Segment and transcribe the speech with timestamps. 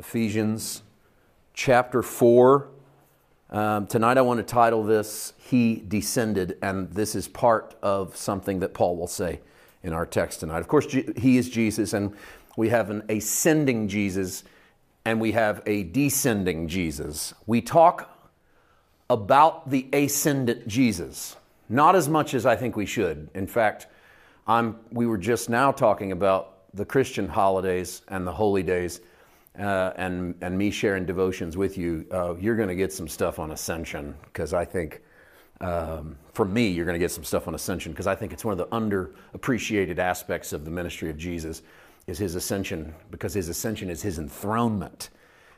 [0.00, 0.82] Ephesians
[1.52, 2.68] chapter 4.
[3.50, 8.60] Um, tonight I want to title this, He Descended, and this is part of something
[8.60, 9.40] that Paul will say
[9.82, 10.60] in our text tonight.
[10.60, 12.16] Of course, He is Jesus, and
[12.56, 14.42] we have an ascending Jesus,
[15.04, 17.34] and we have a descending Jesus.
[17.46, 18.30] We talk
[19.10, 21.36] about the ascendant Jesus,
[21.68, 23.28] not as much as I think we should.
[23.34, 23.86] In fact,
[24.46, 29.00] I'm, we were just now talking about the Christian holidays and the holy days
[29.60, 33.38] uh, and, and me sharing devotions with you, uh, you're going to get some stuff
[33.38, 35.02] on ascension because I think,
[35.60, 38.44] um, for me, you're going to get some stuff on ascension because I think it's
[38.44, 41.60] one of the underappreciated aspects of the ministry of Jesus
[42.06, 45.10] is his ascension because his ascension is his enthronement.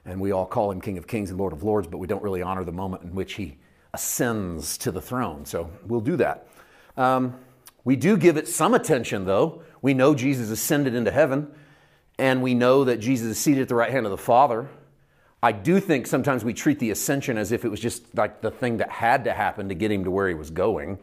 [0.04, 2.24] And we all call him King of Kings and Lord of Lords, but we don't
[2.24, 3.56] really honor the moment in which he
[3.94, 5.44] ascends to the throne.
[5.44, 6.48] So we'll do that.
[6.96, 7.36] Um,
[7.84, 9.62] we do give it some attention, though.
[9.80, 11.52] We know Jesus ascended into heaven
[12.18, 14.68] and we know that Jesus is seated at the right hand of the Father.
[15.42, 18.50] I do think sometimes we treat the ascension as if it was just like the
[18.50, 21.00] thing that had to happen to get him to where he was going.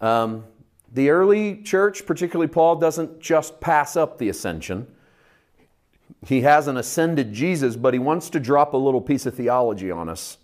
[0.00, 0.44] Um,
[0.92, 4.86] the early church, particularly Paul, doesn't just pass up the ascension.
[6.24, 9.90] He has an ascended Jesus, but he wants to drop a little piece of theology
[9.90, 10.38] on us.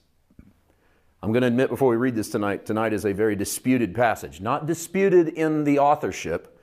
[1.23, 4.41] I'm going to admit before we read this tonight, tonight is a very disputed passage.
[4.41, 6.59] Not disputed in the authorship.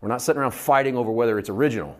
[0.00, 1.96] We're not sitting around fighting over whether it's original.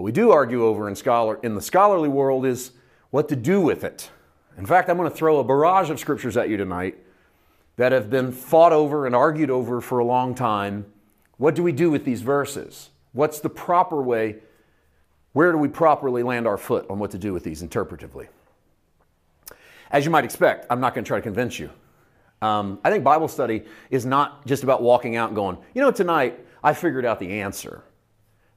[0.00, 2.72] What we do argue over in, scholar, in the scholarly world is
[3.10, 4.08] what to do with it.
[4.56, 6.96] In fact, I'm going to throw a barrage of scriptures at you tonight
[7.76, 10.86] that have been fought over and argued over for a long time.
[11.36, 12.88] What do we do with these verses?
[13.12, 14.36] What's the proper way?
[15.34, 18.28] Where do we properly land our foot on what to do with these interpretively?
[19.90, 21.68] As you might expect, I'm not going to try to convince you.
[22.40, 25.90] Um, I think Bible study is not just about walking out and going, you know,
[25.90, 27.84] tonight I figured out the answer.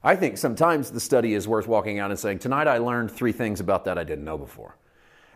[0.04, 3.32] I think sometimes the study is worth walking out and saying, Tonight I learned three
[3.32, 4.76] things about that I didn't know before.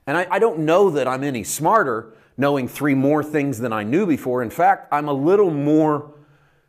[0.06, 3.82] And I, I, don't know that I'm any smarter knowing three more things than I
[3.82, 4.42] knew before.
[4.42, 6.14] In fact, I'm a little more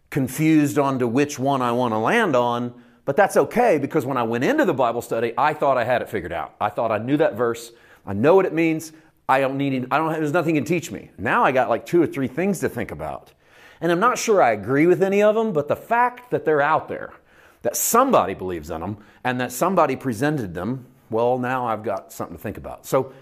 [0.10, 2.74] confused on to which one I want to land on,
[3.06, 6.02] but that's okay because when I went into the Bible study, I thought I had
[6.02, 6.56] it figured out.
[6.60, 7.72] I thought I knew that verse,
[8.06, 8.94] I know what it means.
[9.28, 11.12] I don't need, I don't, there's nothing can teach me.
[11.18, 13.32] Now I got like two or three things to think about.
[13.80, 16.62] And I'm not sure I agree with any of them, but the fact that they're
[16.62, 17.14] out there
[17.62, 22.38] that somebody believes in them and that somebody presented them, well, now I've got something
[22.38, 22.86] to think about.
[22.86, 23.14] So,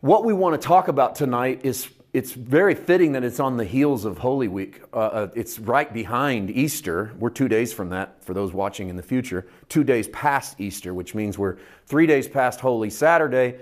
[0.00, 3.64] what we want to talk about tonight is it's very fitting that it's on the
[3.64, 4.80] heels of Holy Week.
[4.92, 7.12] Uh, uh, it's right behind Easter.
[7.18, 9.46] We're two days from that for those watching in the future.
[9.68, 13.56] Two days past Easter, which means we're three days past Holy Saturday,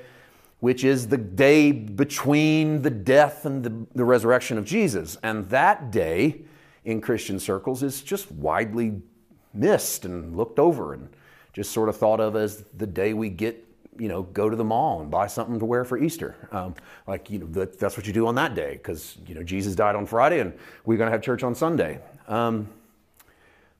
[0.61, 5.17] which is the day between the death and the, the resurrection of Jesus.
[5.23, 6.43] And that day
[6.85, 9.03] in Christian circles is just widely
[9.57, 11.09] missed and looked over and
[11.53, 13.63] just sort of thought of as the day we get
[13.99, 16.37] you know go to the mall and buy something to wear for easter.
[16.53, 16.75] Um,
[17.07, 19.75] like you know that, that's what you do on that day because you know jesus
[19.75, 20.53] died on friday and
[20.85, 22.01] we're going to have church on sunday.
[22.29, 22.69] Um,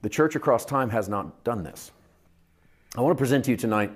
[0.03, 1.91] the church across time has not done this.
[2.97, 3.93] I want to present to you tonight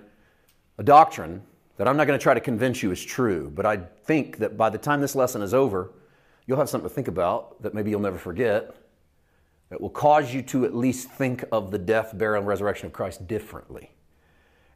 [0.79, 1.43] a doctrine
[1.77, 4.57] that i'm not going to try to convince you is true but i think that
[4.57, 5.91] by the time this lesson is over
[6.47, 8.75] you'll have something to think about that maybe you'll never forget
[9.71, 12.93] that will cause you to at least think of the death, burial, and resurrection of
[12.93, 13.93] Christ differently.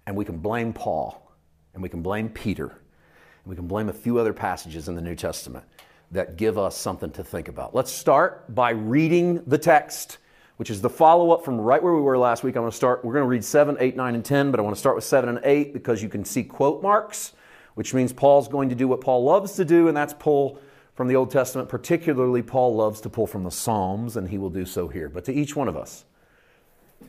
[0.06, 1.32] And we can blame Paul,
[1.74, 5.02] and we can blame Peter, and we can blame a few other passages in the
[5.02, 5.64] New Testament
[6.12, 7.74] that give us something to think about.
[7.74, 10.18] Let's start by reading the text,
[10.58, 12.54] which is the follow up from right where we were last week.
[12.54, 14.62] I'm going to start, we're going to read 7, 8, 9, and 10, but I
[14.62, 17.32] want to start with 7 and 8 because you can see quote marks,
[17.74, 20.60] which means Paul's going to do what Paul loves to do, and that's pull
[20.94, 24.50] from the Old Testament, particularly Paul loves to pull from the Psalms, and he will
[24.50, 25.08] do so here.
[25.08, 26.04] But to each one of us,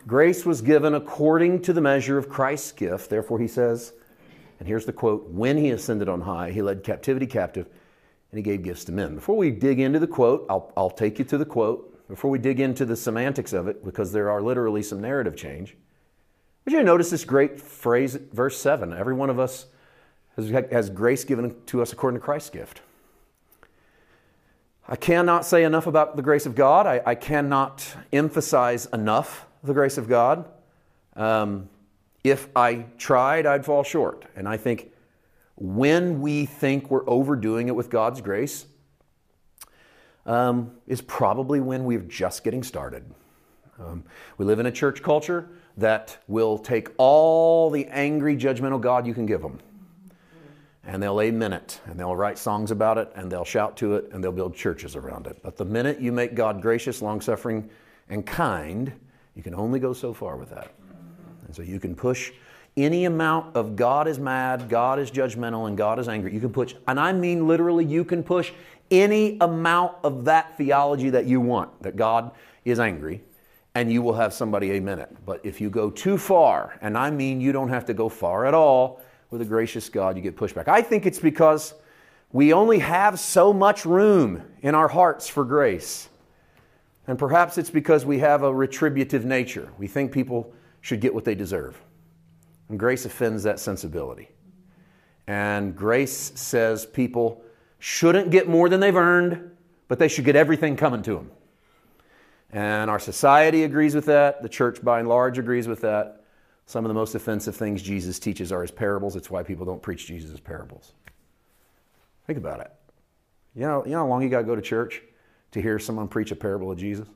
[0.07, 3.09] grace was given according to the measure of Christ's gift.
[3.09, 3.94] Therefore, he says,
[4.59, 7.68] and here's the quote When he ascended on high, he led captivity captive,
[8.31, 9.16] and he gave gifts to men.
[9.16, 11.91] Before we dig into the quote, I'll, I'll take you to the quote.
[12.07, 15.75] Before we dig into the semantics of it, because there are literally some narrative change,
[16.63, 18.94] would you notice this great phrase, verse 7?
[18.94, 19.68] Every one of us
[20.36, 22.81] has, has grace given to us according to Christ's gift.
[24.88, 26.86] I cannot say enough about the grace of God.
[26.86, 30.46] I, I cannot emphasize enough the grace of God.
[31.16, 31.70] Um,
[32.24, 34.26] if I tried, I'd fall short.
[34.36, 34.92] And I think
[35.56, 38.68] when we think we're overdoing it with God's grace,
[40.28, 43.06] um, is probably when we're just getting started.
[43.80, 44.04] Um,
[44.38, 49.14] we live in a church culture that will take all the angry, judgmental God you
[49.14, 49.60] can give them
[50.88, 54.10] and they'll amen it, and they'll write songs about it, and they'll shout to it,
[54.12, 55.38] and they'll build churches around it.
[55.42, 57.70] But the minute you make God gracious, long suffering,
[58.10, 58.92] and kind,
[59.36, 60.72] you can only go so far with that.
[61.48, 62.32] And so you can push
[62.78, 66.34] any amount of God is mad, God is judgmental, and God is angry.
[66.34, 68.52] You can push, and I mean literally, you can push
[68.92, 72.32] any amount of that theology that you want, that God
[72.64, 73.22] is angry,
[73.74, 75.16] and you will have somebody amen it.
[75.26, 78.46] But if you go too far, and I mean you don't have to go far
[78.46, 79.02] at all
[79.36, 80.70] with a gracious God, you get pushback.
[80.70, 81.74] I think it's because
[82.32, 86.08] we only have so much room in our hearts for grace.
[87.06, 89.70] And perhaps it's because we have a retributive nature.
[89.78, 91.78] We think people should get what they deserve.
[92.70, 94.30] And grace offends that sensibility.
[95.28, 97.44] And grace says people
[97.78, 99.52] shouldn't get more than they've earned,
[99.90, 101.32] but they should get everything coming to them.
[102.52, 104.42] And our society agrees with that.
[104.42, 106.25] The church, by and large, agrees with that.
[106.65, 109.15] Some of the most offensive things Jesus teaches are his parables.
[109.15, 110.94] It's why people don't preach Jesus' parables.
[112.25, 112.71] Think about it.
[113.56, 115.01] You know, you know how long you got to go to church
[115.51, 117.07] to hear someone preach a parable of Jesus?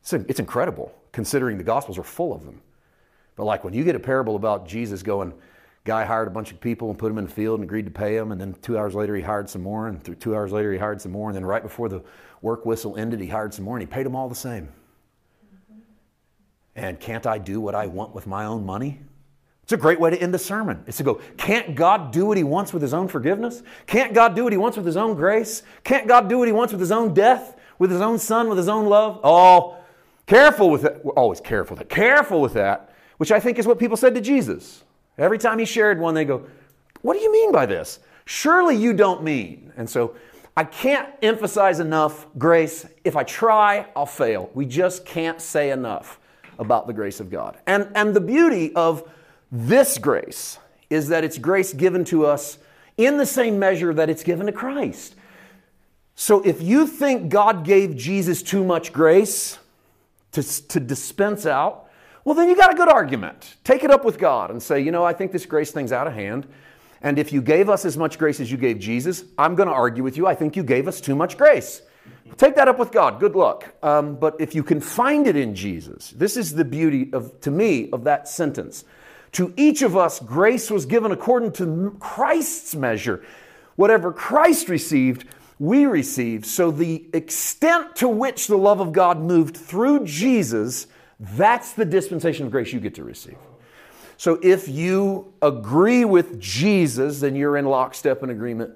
[0.00, 2.60] It's, it's incredible, considering the Gospels are full of them.
[3.36, 5.34] But like when you get a parable about Jesus going,
[5.84, 7.90] guy hired a bunch of people and put them in the field and agreed to
[7.90, 10.72] pay them, and then two hours later he hired some more, and two hours later
[10.72, 12.02] he hired some more, and then right before the
[12.42, 14.68] work whistle ended, he hired some more, and he paid them all the same.
[16.76, 19.00] And can't I do what I want with my own money?
[19.62, 20.82] It's a great way to end a sermon.
[20.86, 23.62] It's to go, can't God do what he wants with his own forgiveness?
[23.86, 25.62] Can't God do what he wants with his own grace?
[25.84, 28.58] Can't God do what he wants with his own death, with his own son, with
[28.58, 29.20] his own love?
[29.22, 29.78] Oh,
[30.26, 31.04] careful with it.
[31.04, 31.88] We're always careful with it.
[31.88, 32.90] Careful with that
[33.20, 34.82] which I think is what people said to Jesus.
[35.18, 36.46] Every time he shared one, they go,
[37.02, 37.98] What do you mean by this?
[38.24, 39.74] Surely you don't mean.
[39.76, 40.14] And so
[40.56, 42.86] I can't emphasize enough grace.
[43.04, 44.48] If I try, I'll fail.
[44.54, 46.18] We just can't say enough
[46.60, 47.58] about the grace of God.
[47.66, 49.10] And, and the beauty of
[49.50, 50.58] this grace
[50.90, 52.58] is that it's grace given to us
[52.96, 55.16] in the same measure that it's given to Christ.
[56.14, 59.58] So if you think God gave Jesus too much grace
[60.32, 61.88] to, to dispense out,
[62.24, 63.56] well, then you got a good argument.
[63.64, 66.06] Take it up with God and say, you know, I think this grace thing's out
[66.06, 66.46] of hand.
[67.00, 69.74] And if you gave us as much grace as you gave Jesus, I'm going to
[69.74, 70.26] argue with you.
[70.26, 71.80] I think you gave us too much grace.
[72.36, 73.20] Take that up with God.
[73.20, 73.74] Good luck.
[73.82, 77.50] Um, but if you can find it in Jesus, this is the beauty of, to
[77.50, 78.84] me, of that sentence.
[79.32, 83.24] To each of us, grace was given according to Christ's measure.
[83.76, 85.26] Whatever Christ received,
[85.58, 86.46] we received.
[86.46, 90.86] So the extent to which the love of God moved through Jesus
[91.20, 93.36] that's the dispensation of grace you get to receive.
[94.16, 98.72] So if you agree with Jesus, then you're in lockstep in agreement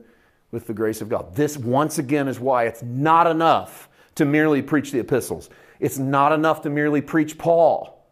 [0.54, 1.34] with the grace of God.
[1.34, 5.50] This, once again, is why it's not enough to merely preach the epistles.
[5.80, 8.02] It's not enough to merely preach Paul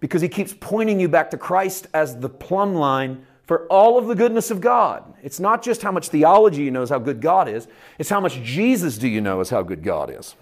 [0.00, 4.08] because he keeps pointing you back to Christ as the plumb line for all of
[4.08, 5.14] the goodness of God.
[5.22, 7.68] It's not just how much theology you know is how good God is,
[7.98, 10.34] it's how much Jesus do you know is how good God is.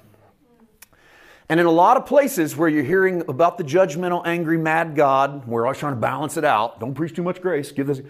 [1.50, 5.46] And in a lot of places where you're hearing about the judgmental, angry, mad God,
[5.48, 6.78] we're always trying to balance it out.
[6.78, 7.72] Don't preach too much grace.
[7.72, 8.00] Give this.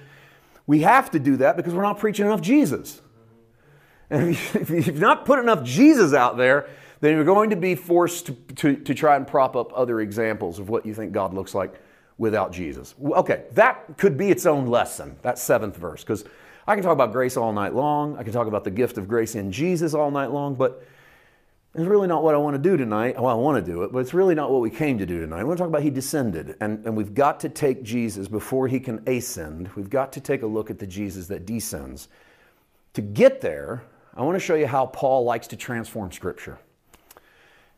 [0.66, 3.00] We have to do that because we're not preaching enough Jesus.
[4.10, 6.68] And if you've not put enough Jesus out there,
[7.00, 10.58] then you're going to be forced to, to, to try and prop up other examples
[10.58, 11.74] of what you think God looks like
[12.18, 12.94] without Jesus.
[13.02, 16.24] Okay, that could be its own lesson, that seventh verse, because
[16.66, 18.18] I can talk about grace all night long.
[18.18, 20.84] I can talk about the gift of grace in Jesus all night long, but
[21.74, 23.14] it's really not what I want to do tonight.
[23.16, 25.20] Well, I want to do it, but it's really not what we came to do
[25.20, 25.40] tonight.
[25.40, 28.66] I want to talk about He descended, and, and we've got to take Jesus before
[28.66, 29.70] He can ascend.
[29.76, 32.08] We've got to take a look at the Jesus that descends.
[32.94, 33.84] To get there,
[34.16, 36.58] I want to show you how Paul likes to transform Scripture.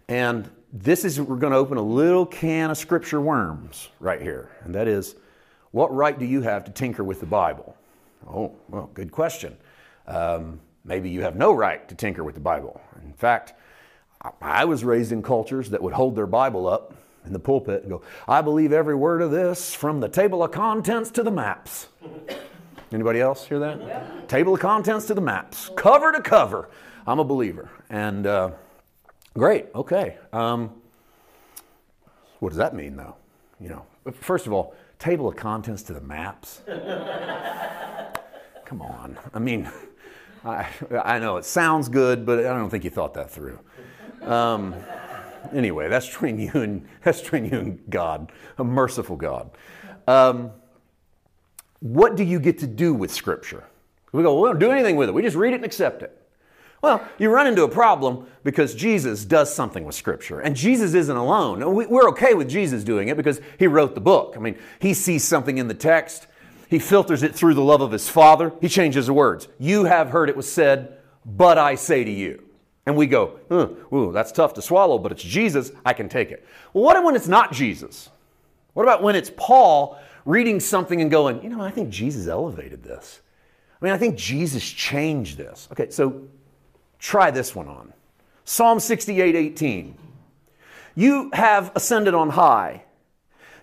[0.09, 4.51] And this is, we're going to open a little can of Scripture worms right here,
[4.65, 5.17] and that is,
[5.73, 7.77] what right do you have to tinker with the Bible?
[8.27, 9.57] Oh, well, good question.
[10.07, 12.81] Um, maybe you have no right to tinker with the Bible.
[13.03, 13.55] In fact,
[14.41, 17.91] I was raised in cultures that would hold their Bible up in the pulpit and
[17.91, 21.89] go, I believe every word of this from the table of contents to the maps.
[22.93, 23.81] Anybody else hear that?
[23.81, 24.05] Yeah.
[24.29, 26.69] Table of contents to the maps, cover to cover.
[27.07, 27.71] I'm a believer.
[27.89, 28.51] And uh,
[29.35, 30.19] great, okay.
[30.33, 30.71] Um,
[32.39, 33.17] what does that mean, though?
[33.61, 36.61] You know, first of all, table of contents to the maps.
[38.65, 39.19] Come on.
[39.33, 39.71] I mean,
[40.45, 40.67] I,
[41.03, 43.59] I know it sounds good, but I don't think you thought that through.
[44.25, 44.75] Um,
[45.53, 49.51] anyway, that's between you and that's between you and God, a merciful God.
[50.07, 50.53] Um,
[51.81, 53.65] what do you get to do with Scripture?
[54.13, 55.13] We go, well, we don't do anything with it.
[55.13, 56.17] We just read it and accept it.
[56.83, 60.41] Well, you run into a problem because Jesus does something with Scripture.
[60.41, 61.61] And Jesus isn't alone.
[61.75, 64.35] We're okay with Jesus doing it because he wrote the book.
[64.37, 66.27] I mean, he sees something in the text,
[66.69, 69.47] he filters it through the love of his Father, he changes the words.
[69.59, 72.43] You have heard it was said, but I say to you.
[72.85, 76.45] And we go, ooh, that's tough to swallow, but it's Jesus, I can take it.
[76.73, 78.11] Well, what when it's not Jesus?
[78.75, 82.83] What about when it's Paul reading something and going, you know, I think Jesus elevated
[82.83, 83.21] this.
[83.81, 85.69] I mean, I think Jesus changed this.
[85.73, 86.29] Okay, so
[86.99, 87.93] try this one on.
[88.45, 89.99] Psalm 68 18.
[90.95, 92.85] You have ascended on high.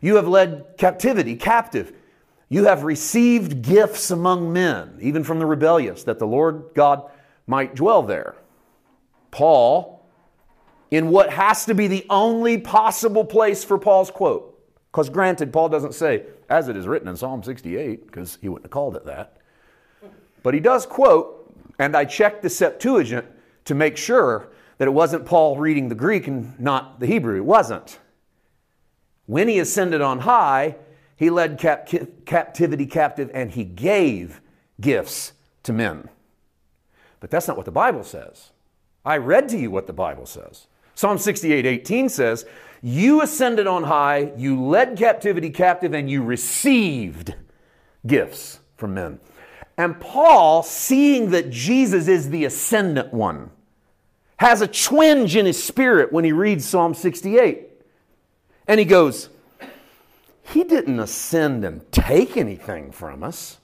[0.02, 1.94] You have led captivity captive.
[2.48, 7.10] You have received gifts among men, even from the rebellious, that the Lord God
[7.46, 8.36] might dwell there.
[9.32, 10.06] Paul,
[10.92, 14.60] in what has to be the only possible place for Paul's quote,
[14.92, 18.66] because granted, Paul doesn't say, as it is written in Psalm 68, because he wouldn't
[18.66, 19.38] have called it that.
[20.42, 23.26] But he does quote, and I checked the Septuagint
[23.66, 27.38] to make sure that it wasn't Paul reading the Greek and not the Hebrew.
[27.38, 28.00] It wasn't.
[29.26, 30.78] When he ascended on high,
[31.16, 31.90] he led cap-
[32.26, 34.42] captivity captive and he gave
[34.82, 35.34] gifts
[35.64, 36.10] to men.
[37.20, 38.52] But that's not what the Bible says.
[39.06, 40.68] I read to you what the Bible says.
[40.96, 42.46] Psalm 68 18 says,
[42.82, 47.36] You ascended on high, you led captivity captive, and you received
[48.06, 49.20] gifts from men.
[49.78, 53.52] And Paul, seeing that Jesus is the ascendant one,
[54.38, 57.68] has a twinge in his spirit when he reads Psalm 68.
[58.68, 59.30] And he goes,
[60.44, 63.60] He didn't ascend and take anything from us.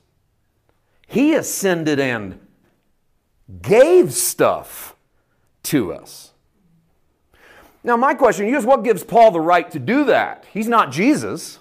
[1.07, 2.39] He ascended and
[3.61, 4.94] gave stuff
[5.65, 6.31] to us.
[7.83, 10.45] Now, my question is what gives Paul the right to do that?
[10.51, 11.59] He's not Jesus,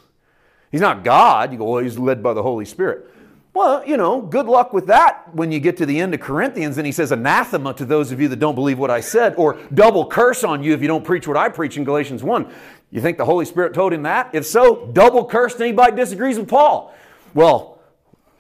[0.73, 1.53] he's not God.
[1.53, 3.11] You go, well, he's led by the Holy Spirit.
[3.53, 6.77] Well, you know, good luck with that when you get to the end of Corinthians
[6.77, 9.61] and he says, anathema to those of you that don't believe what I said, or
[9.73, 12.53] double curse on you if you don't preach what I preach in Galatians 1.
[12.91, 14.35] You think the Holy Spirit told him that?
[14.35, 16.95] If so, double curse to anybody disagrees with Paul.
[17.33, 17.79] Well,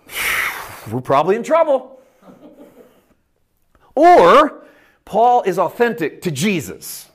[0.90, 2.00] we're probably in trouble.
[3.94, 4.64] Or
[5.04, 7.08] Paul is authentic to Jesus.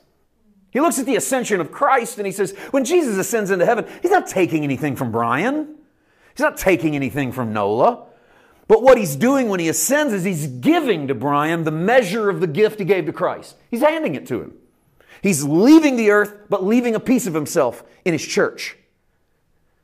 [0.70, 3.86] He looks at the ascension of Christ and he says, when Jesus ascends into heaven,
[4.02, 5.76] he's not taking anything from Brian.
[6.32, 8.06] He's not taking anything from Nola.
[8.68, 12.40] But what he's doing when he ascends is he's giving to Brian the measure of
[12.40, 13.56] the gift he gave to Christ.
[13.68, 14.54] He's handing it to him.
[15.22, 18.76] He's leaving the earth, but leaving a piece of himself in his church.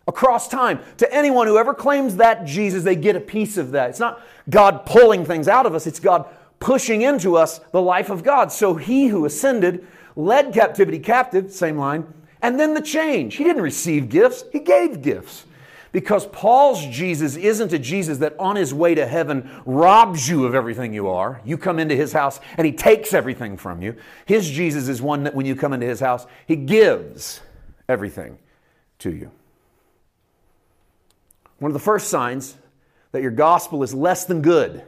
[0.06, 3.90] Across time, to anyone who ever claims that Jesus, they get a piece of that.
[3.90, 8.10] It's not God pulling things out of us, it's God pushing into us the life
[8.10, 8.52] of God.
[8.52, 13.36] So he who ascended led captivity captive, same line, and then the change.
[13.36, 15.44] He didn't receive gifts, he gave gifts.
[15.92, 20.54] Because Paul's Jesus isn't a Jesus that on his way to heaven robs you of
[20.54, 21.40] everything you are.
[21.42, 23.96] You come into his house and he takes everything from you.
[24.26, 27.40] His Jesus is one that when you come into his house, he gives
[27.88, 28.36] everything
[28.98, 29.30] to you.
[31.58, 32.56] One of the first signs
[33.12, 34.82] that your gospel is less than good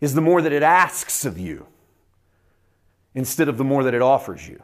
[0.00, 1.66] is the more that it asks of you
[3.14, 4.62] instead of the more that it offers you.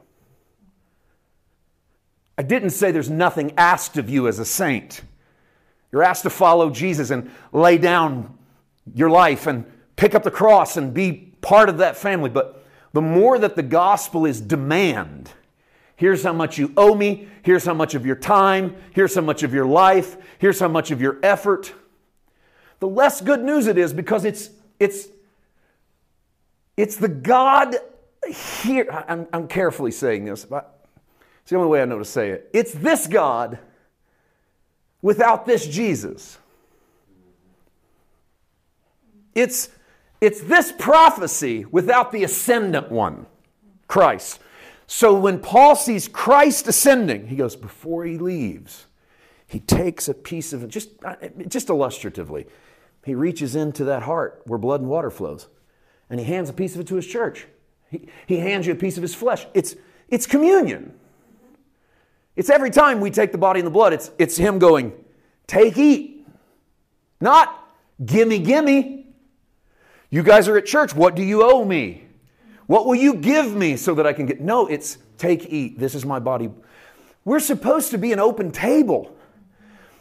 [2.39, 5.03] I didn't say there's nothing asked of you as a saint.
[5.91, 8.37] You're asked to follow Jesus and lay down
[8.95, 9.65] your life and
[9.97, 12.29] pick up the cross and be part of that family.
[12.29, 15.31] But the more that the gospel is demand,
[15.97, 19.43] here's how much you owe me, here's how much of your time, here's how much
[19.43, 21.73] of your life, here's how much of your effort,
[22.81, 25.09] the less good news it is because it's it's
[26.77, 27.77] it's the God
[28.63, 28.87] here.
[29.09, 30.87] I'm, I'm carefully saying this, but
[31.43, 32.51] it's the only way I know to say it.
[32.53, 33.59] It's this God
[35.03, 36.39] without this Jesus.
[39.35, 39.69] It's,
[40.21, 43.27] it's this prophecy without the ascendant one,
[43.87, 44.41] Christ.
[44.87, 48.87] So when Paul sees Christ ascending, he goes, before he leaves,
[49.47, 51.17] he takes a piece of, just, uh,
[51.49, 52.47] just illustratively,
[53.05, 55.49] he reaches into that heart where blood and water flows,
[56.11, 57.47] and he hands a piece of it to his church.
[57.91, 59.47] He, he hands you a piece of his flesh.
[59.55, 59.77] It's,
[60.09, 60.93] it's communion.
[62.37, 64.93] It's every time we take the body and the blood, it's, it's Him going,
[65.47, 66.27] take, eat.
[67.19, 67.67] Not
[68.05, 69.07] gimme, gimme.
[70.11, 70.95] You guys are at church.
[70.95, 72.05] What do you owe me?
[72.67, 74.41] What will you give me so that I can get?
[74.41, 75.79] No, it's take, eat.
[75.79, 76.51] This is my body.
[77.25, 79.17] We're supposed to be an open table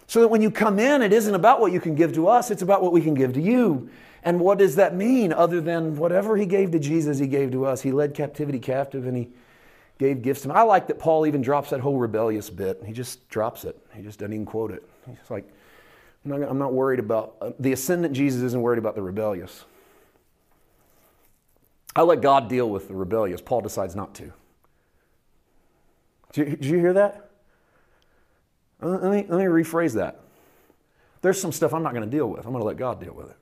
[0.07, 2.51] so that when you come in, it isn't about what you can give to us,
[2.51, 3.89] it's about what we can give to you.
[4.25, 7.67] And what does that mean other than whatever he gave to Jesus, he gave to
[7.67, 7.83] us?
[7.83, 9.29] He led captivity captive and he
[9.99, 10.57] gave gifts to him.
[10.57, 12.81] I like that Paul even drops that whole rebellious bit.
[12.83, 13.77] He just drops it.
[13.93, 14.83] He just doesn't even quote it.
[15.07, 15.47] He's like,
[16.25, 19.63] I'm not, I'm not worried about, uh, the ascendant Jesus isn't worried about the rebellious.
[21.95, 23.41] I let God deal with the rebellious.
[23.41, 24.33] Paul decides not to.
[26.33, 27.29] Did you, did you hear that?
[28.81, 30.19] Uh, let me, let me rephrase that.
[31.21, 32.45] There's some stuff I'm not going to deal with.
[32.45, 33.37] I'm going to let God deal with it.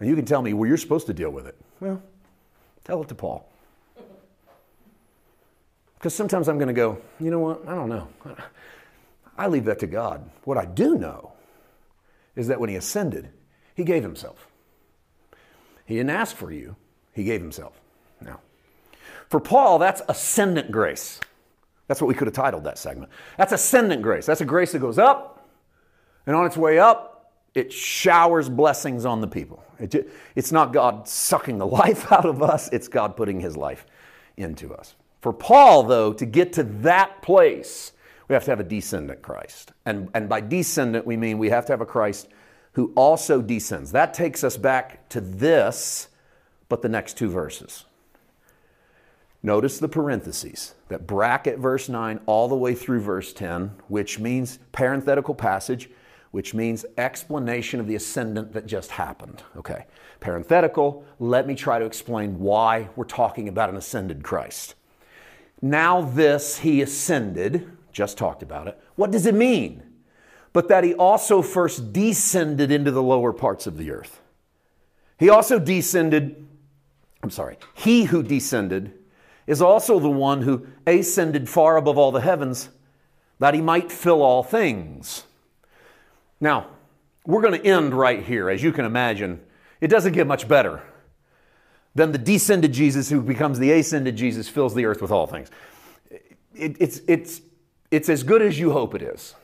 [0.00, 1.56] And you can tell me, well, you're supposed to deal with it.
[1.78, 2.02] Well,
[2.84, 3.46] tell it to Paul.
[5.98, 7.68] Because sometimes I'm going to go, you know what?
[7.68, 8.08] I don't know.
[9.36, 10.28] I leave that to God.
[10.44, 11.32] What I do know
[12.34, 13.28] is that when he ascended,
[13.74, 14.48] he gave himself.
[15.84, 16.76] He didn't ask for you,
[17.12, 17.78] he gave himself.
[18.20, 18.40] Now,
[19.28, 21.20] for Paul, that's ascendant grace.
[21.88, 23.10] That's what we could have titled that segment.
[23.36, 24.24] That's ascendant grace.
[24.24, 25.48] That's a grace that goes up,
[26.26, 27.09] and on its way up,
[27.54, 29.62] it showers blessings on the people.
[29.78, 33.86] It, it's not God sucking the life out of us, it's God putting his life
[34.36, 34.94] into us.
[35.20, 37.92] For Paul, though, to get to that place,
[38.28, 39.72] we have to have a descendant Christ.
[39.84, 42.28] And, and by descendant, we mean we have to have a Christ
[42.72, 43.92] who also descends.
[43.92, 46.08] That takes us back to this,
[46.68, 47.84] but the next two verses.
[49.42, 54.58] Notice the parentheses that bracket verse 9 all the way through verse 10, which means
[54.70, 55.88] parenthetical passage,
[56.30, 59.42] which means explanation of the ascendant that just happened.
[59.56, 59.86] Okay,
[60.20, 64.74] parenthetical, let me try to explain why we're talking about an ascended Christ.
[65.60, 68.80] Now, this, he ascended, just talked about it.
[68.94, 69.82] What does it mean?
[70.52, 74.20] But that he also first descended into the lower parts of the earth.
[75.18, 76.46] He also descended,
[77.22, 78.94] I'm sorry, he who descended
[79.46, 82.70] is also the one who ascended far above all the heavens
[83.38, 85.24] that he might fill all things.
[86.40, 86.68] Now,
[87.26, 88.48] we're going to end right here.
[88.48, 89.40] As you can imagine,
[89.80, 90.82] it doesn't get much better
[91.94, 95.50] than the descended Jesus who becomes the ascended Jesus fills the earth with all things.
[96.54, 97.42] It, it's, it's,
[97.90, 99.34] it's as good as you hope it is,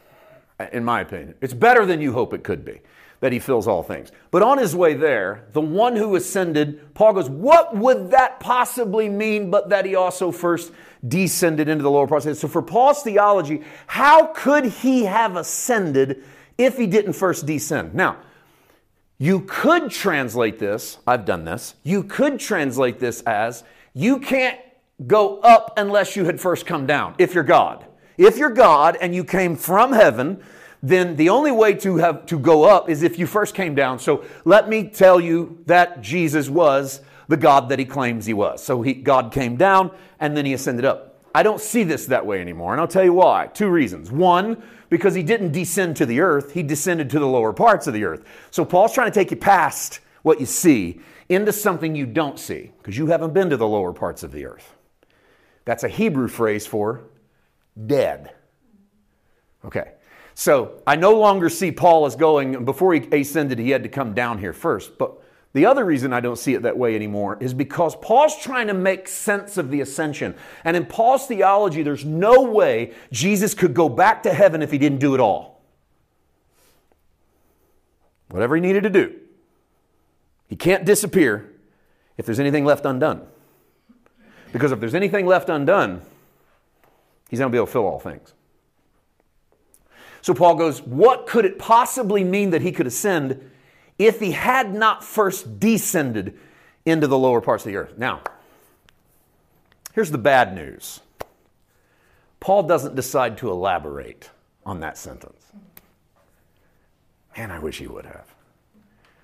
[0.72, 1.34] in my opinion.
[1.40, 2.80] It's better than you hope it could be
[3.20, 4.12] that he fills all things.
[4.30, 9.08] But on his way there, the one who ascended, Paul goes, What would that possibly
[9.08, 10.70] mean but that he also first
[11.06, 12.38] descended into the lower parts?
[12.38, 16.24] So, for Paul's theology, how could he have ascended
[16.58, 17.94] if he didn't first descend?
[17.94, 18.18] Now,
[19.18, 24.60] you could translate this, I've done this, you could translate this as you can't
[25.06, 27.84] go up unless you had first come down, if you're God.
[28.18, 30.42] If you're God and you came from heaven,
[30.82, 33.98] then the only way to have to go up is if you first came down.
[33.98, 38.62] So let me tell you that Jesus was the God that he claims he was.
[38.62, 41.20] So he, God came down and then he ascended up.
[41.35, 43.48] I don't see this that way anymore, and I'll tell you why.
[43.48, 44.11] Two reasons.
[44.11, 47.94] One, because he didn't descend to the earth, he descended to the lower parts of
[47.94, 48.25] the earth.
[48.51, 52.72] So Paul's trying to take you past what you see into something you don't see,
[52.79, 54.75] because you haven't been to the lower parts of the earth.
[55.64, 57.05] That's a Hebrew phrase for
[57.87, 58.33] dead.
[59.64, 59.92] Okay.
[60.35, 64.14] So I no longer see Paul as going, before he ascended, he had to come
[64.14, 64.99] down here first.
[64.99, 65.14] But
[65.57, 68.75] the other reason I don't see it that way anymore is because Paul's trying to
[68.75, 70.35] make sense of the ascension.
[70.64, 74.77] And in Paul's theology, there's no way Jesus could go back to heaven if he
[74.77, 75.62] didn't do it all.
[78.29, 79.19] Whatever he needed to do.
[80.47, 81.51] He can't disappear
[82.19, 83.27] if there's anything left undone.
[84.53, 86.03] Because if there's anything left undone,
[87.31, 88.35] he's not going to be able to fill all things.
[90.21, 93.53] So Paul goes, What could it possibly mean that he could ascend
[93.98, 96.38] if he had not first descended
[96.85, 97.96] into the lower parts of the earth?
[97.96, 98.20] Now,
[99.92, 101.00] here's the bad news
[102.40, 104.30] Paul doesn't decide to elaborate
[104.64, 105.42] on that sentence.
[107.37, 108.35] Man, I wish he would have.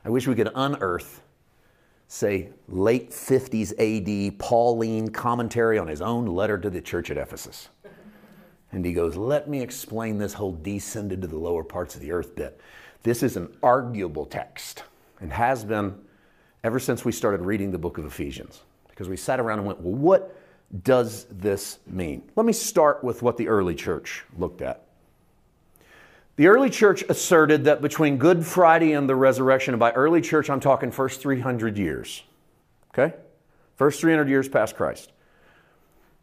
[0.04, 1.22] I wish we could unearth,
[2.08, 7.68] say, late 50s AD Pauline commentary on his own letter to the church at Ephesus.
[8.72, 12.12] And he goes, Let me explain this whole descended to the lower parts of the
[12.12, 12.60] earth bit.
[13.02, 14.84] This is an arguable text
[15.20, 15.98] and has been
[16.62, 18.62] ever since we started reading the book of Ephesians.
[18.88, 20.36] Because we sat around and went, Well, what
[20.84, 22.22] does this mean?
[22.36, 24.84] Let me start with what the early church looked at.
[26.36, 30.48] The early church asserted that between Good Friday and the resurrection, and by early church,
[30.48, 32.22] I'm talking first 300 years,
[32.92, 33.14] okay?
[33.76, 35.12] First 300 years past Christ.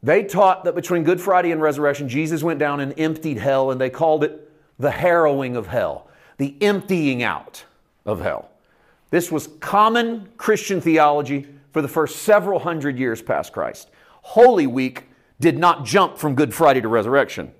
[0.01, 3.79] They taught that between Good Friday and resurrection, Jesus went down and emptied hell, and
[3.79, 6.08] they called it the harrowing of hell,
[6.39, 7.63] the emptying out
[8.05, 8.49] of hell.
[9.11, 13.91] This was common Christian theology for the first several hundred years past Christ.
[14.21, 15.03] Holy Week
[15.39, 17.53] did not jump from Good Friday to resurrection,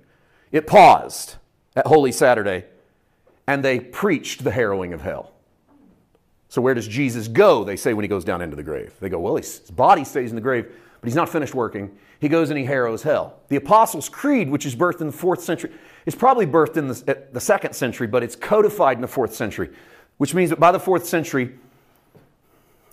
[0.50, 1.36] it paused
[1.76, 2.64] at Holy Saturday,
[3.46, 5.32] and they preached the harrowing of hell.
[6.48, 7.62] So, where does Jesus go?
[7.62, 8.94] They say when he goes down into the grave.
[8.98, 10.66] They go, well, his body stays in the grave,
[11.00, 13.40] but he's not finished working he goes and he harrows hell.
[13.48, 15.72] The Apostles' Creed, which is birthed in the fourth century,
[16.06, 19.70] is probably birthed in the, the second century, but it's codified in the fourth century,
[20.18, 21.54] which means that by the fourth century,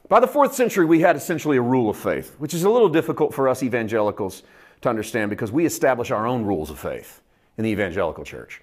[0.09, 2.89] by the fourth century, we had essentially a rule of faith, which is a little
[2.89, 4.43] difficult for us evangelicals
[4.81, 7.21] to understand because we establish our own rules of faith
[7.57, 8.61] in the evangelical church.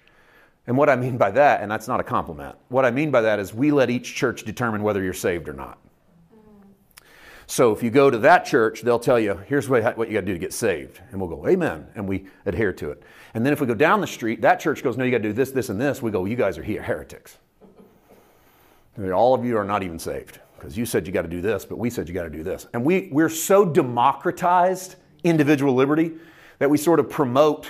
[0.67, 3.21] And what I mean by that, and that's not a compliment, what I mean by
[3.21, 5.77] that is we let each church determine whether you're saved or not.
[7.47, 10.21] So if you go to that church, they'll tell you, here's what, what you got
[10.21, 10.99] to do to get saved.
[11.11, 11.87] And we'll go, amen.
[11.93, 13.03] And we adhere to it.
[13.35, 15.23] And then if we go down the street, that church goes, no, you got to
[15.23, 16.01] do this, this, and this.
[16.01, 17.37] We go, you guys are here, heretics.
[18.97, 21.65] All of you are not even saved because you said you got to do this,
[21.65, 22.65] but we said you got to do this.
[22.73, 24.95] And we, we're so democratized
[25.25, 26.13] individual liberty
[26.59, 27.69] that we sort of promote.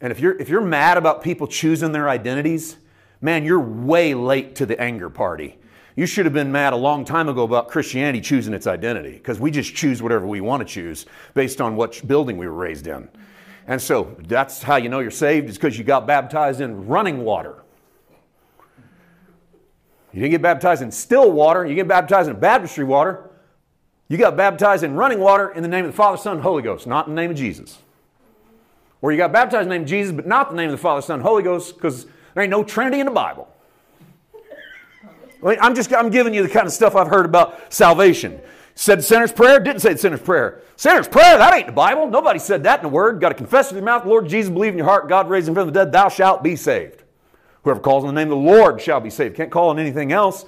[0.00, 2.76] And if you're, if you're mad about people choosing their identities,
[3.20, 5.58] man, you're way late to the anger party.
[5.96, 9.40] You should have been mad a long time ago about Christianity choosing its identity because
[9.40, 12.86] we just choose whatever we want to choose based on what building we were raised
[12.86, 13.08] in.
[13.66, 17.24] And so that's how you know you're saved is because you got baptized in running
[17.24, 17.62] water.
[20.12, 23.30] You didn't get baptized in still water, you get baptized in baptistry water.
[24.08, 26.62] You got baptized in running water in the name of the Father, Son, and Holy
[26.62, 27.78] Ghost, not in the name of Jesus.
[29.00, 30.78] Or you got baptized in the name of Jesus, but not the name of the
[30.78, 33.48] Father, Son, Holy Ghost, because there ain't no Trinity in the Bible.
[35.42, 38.40] I'm just I'm giving you the kind of stuff I've heard about salvation.
[38.76, 40.62] Said the sinner's prayer, didn't say the sinner's prayer.
[40.76, 42.08] Sinner's prayer, that ain't the Bible.
[42.08, 43.20] Nobody said that in the Word.
[43.20, 45.54] Got to confess with your mouth, Lord Jesus, believe in your heart, God raised him
[45.54, 47.04] from the dead, thou shalt be saved.
[47.62, 49.36] Whoever calls on the name of the Lord shall be saved.
[49.36, 50.44] Can't call on anything else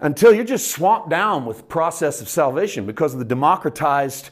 [0.00, 4.30] until you're just swamped down with process of salvation because of the democratized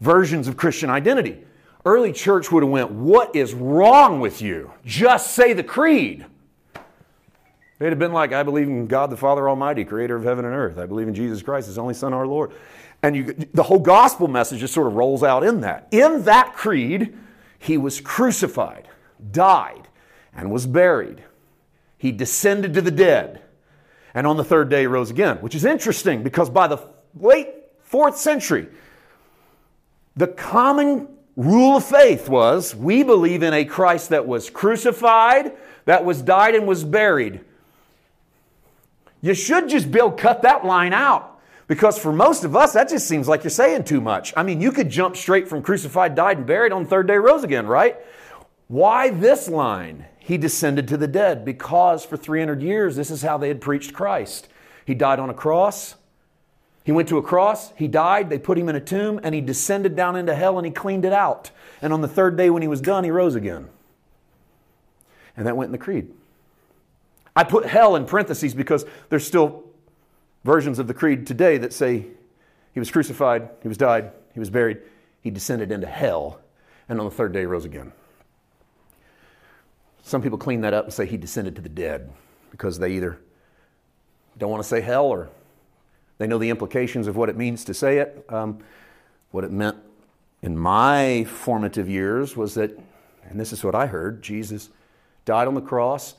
[0.00, 1.44] versions of Christian identity.
[1.84, 4.70] Early church would have went, "What is wrong with you?
[4.84, 6.24] Just say the creed."
[7.80, 10.54] They'd have been like, "I believe in God the Father Almighty, creator of heaven and
[10.54, 10.78] earth.
[10.78, 12.52] I believe in Jesus Christ, his only son our Lord."
[13.02, 15.88] And you, the whole gospel message just sort of rolls out in that.
[15.90, 17.16] In that creed,
[17.58, 18.86] he was crucified,
[19.32, 19.88] died,
[20.36, 21.24] and was buried.
[21.96, 23.40] He descended to the dead.
[24.12, 26.78] And on the third day, rose again, which is interesting because by the
[27.18, 27.48] late
[27.82, 28.68] fourth century,
[30.16, 35.52] the common rule of faith was we believe in a Christ that was crucified,
[35.86, 37.40] that was died, and was buried.
[39.20, 43.06] You should just to cut that line out because for most of us, that just
[43.06, 44.32] seems like you're saying too much.
[44.36, 47.44] I mean, you could jump straight from crucified, died, and buried on third day, rose
[47.44, 47.96] again, right?
[48.68, 50.06] Why this line?
[50.30, 53.92] he descended to the dead because for 300 years this is how they had preached
[53.92, 54.46] Christ.
[54.84, 55.96] He died on a cross.
[56.84, 59.40] He went to a cross, he died, they put him in a tomb, and he
[59.40, 61.50] descended down into hell and he cleaned it out.
[61.82, 63.68] And on the third day, when he was done, he rose again.
[65.36, 66.12] And that went in the creed.
[67.34, 69.64] I put hell in parentheses because there's still
[70.44, 72.06] versions of the creed today that say
[72.72, 74.78] he was crucified, he was died, he was buried,
[75.20, 76.40] he descended into hell,
[76.88, 77.92] and on the third day, rose again.
[80.02, 82.10] Some people clean that up and say he descended to the dead
[82.50, 83.20] because they either
[84.38, 85.28] don't want to say hell or
[86.18, 88.24] they know the implications of what it means to say it.
[88.28, 88.58] Um,
[89.30, 89.76] what it meant
[90.42, 92.78] in my formative years was that,
[93.28, 94.70] and this is what I heard Jesus
[95.24, 96.14] died on the cross,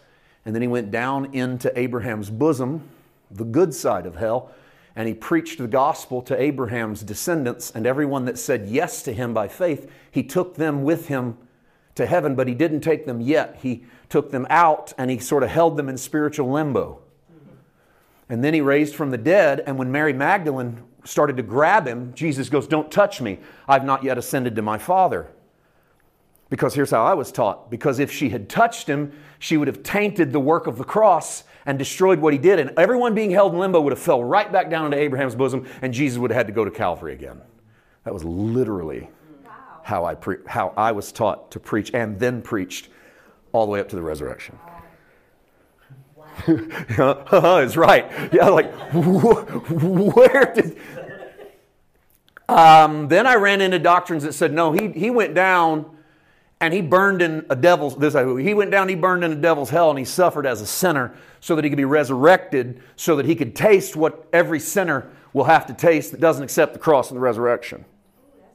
[0.45, 2.87] and then he went down into Abraham's bosom,
[3.29, 4.51] the good side of hell,
[4.95, 9.33] and he preached the gospel to Abraham's descendants, and everyone that said yes to him
[9.33, 11.37] by faith, he took them with him
[11.95, 13.59] to heaven, but he didn't take them yet.
[13.61, 16.99] He took them out and he sort of held them in spiritual limbo.
[18.29, 22.13] And then he raised from the dead, and when Mary Magdalene started to grab him,
[22.13, 23.39] Jesus goes, Don't touch me.
[23.67, 25.27] I've not yet ascended to my Father.
[26.51, 29.83] Because here's how I was taught because if she had touched him, she would have
[29.83, 32.59] tainted the work of the cross and destroyed what he did.
[32.59, 35.65] And everyone being held in limbo would have fell right back down into Abraham's bosom,
[35.81, 37.41] and Jesus would have had to go to Calvary again.
[38.03, 39.09] That was literally
[39.83, 42.89] how I, pre- how I was taught to preach and then preached
[43.53, 44.59] all the way up to the resurrection.
[46.47, 47.57] Wow.
[47.57, 48.09] it's right.
[48.33, 50.77] Yeah, like, where did.
[52.49, 55.97] Um, then I ran into doctrines that said, no, he, he went down
[56.61, 59.69] and he burned in a devil's this he went down he burned in a devil's
[59.69, 63.25] hell and he suffered as a sinner so that he could be resurrected so that
[63.25, 67.09] he could taste what every sinner will have to taste that doesn't accept the cross
[67.09, 67.83] and the resurrection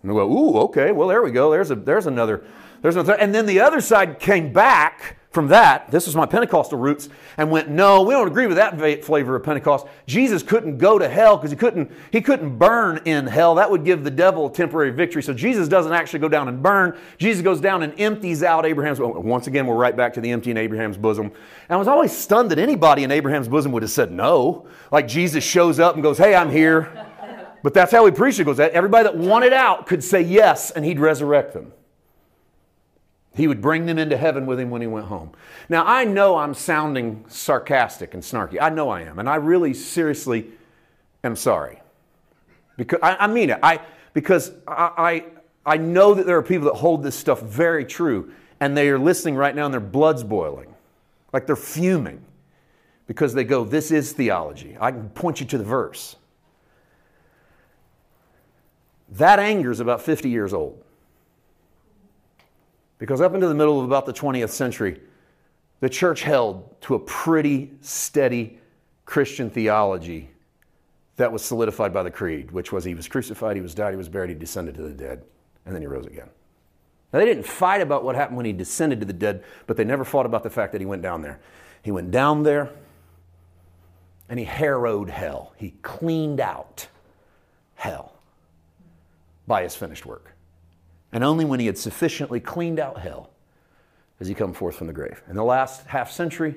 [0.07, 1.51] and we go, ooh, okay, well, there we go.
[1.51, 2.45] There's, a, there's another.
[2.87, 3.15] There's another.
[3.15, 5.91] And then the other side came back from that.
[5.91, 9.43] This was my Pentecostal roots, and went, no, we don't agree with that flavor of
[9.43, 9.89] Pentecost.
[10.07, 13.57] Jesus couldn't go to hell because he couldn't, he couldn't burn in hell.
[13.57, 15.21] That would give the devil temporary victory.
[15.25, 16.97] So Jesus doesn't actually go down and burn.
[17.19, 19.01] Jesus goes down and empties out Abraham's.
[19.01, 21.27] Once again, we're right back to the emptying Abraham's bosom.
[21.27, 21.35] And
[21.71, 24.69] I was always stunned that anybody in Abraham's bosom would have said no.
[24.93, 27.05] Like Jesus shows up and goes, hey, I'm here.
[27.65, 28.45] But that's how he preached it.
[28.45, 31.73] Goes everybody that wanted out could say yes, and he'd resurrect them.
[33.37, 35.33] He would bring them into heaven with him when he went home.
[35.69, 38.57] Now I know I'm sounding sarcastic and snarky.
[38.59, 40.47] I know I am, and I really seriously
[41.23, 41.83] am sorry.
[42.79, 43.59] Because I, I mean it.
[43.63, 43.81] I
[44.15, 45.25] because I,
[45.67, 48.89] I I know that there are people that hold this stuff very true, and they
[48.89, 50.75] are listening right now, and their blood's boiling,
[51.35, 52.25] like they're fuming,
[53.07, 56.17] because they go, "This is theology." I can point you to the verse.
[59.11, 60.83] That anger is about 50 years old.
[62.99, 65.01] Because up into the middle of about the 20th century,
[65.81, 68.59] the church held to a pretty steady
[69.05, 70.31] Christian theology
[71.17, 73.97] that was solidified by the creed, which was he was crucified, he was died, he
[73.97, 75.23] was buried, he descended to the dead,
[75.65, 76.29] and then he rose again.
[77.13, 79.85] Now, they didn't fight about what happened when he descended to the dead, but they
[79.85, 81.41] never fought about the fact that he went down there.
[81.83, 82.71] He went down there
[84.29, 85.55] and he harrowed hell.
[85.57, 86.89] He cleaned out
[87.77, 88.15] hell
[89.47, 90.36] by his finished work.
[91.13, 93.31] And only when he had sufficiently cleaned out hell
[94.19, 95.23] has he come forth from the grave.
[95.29, 96.57] In the last half century,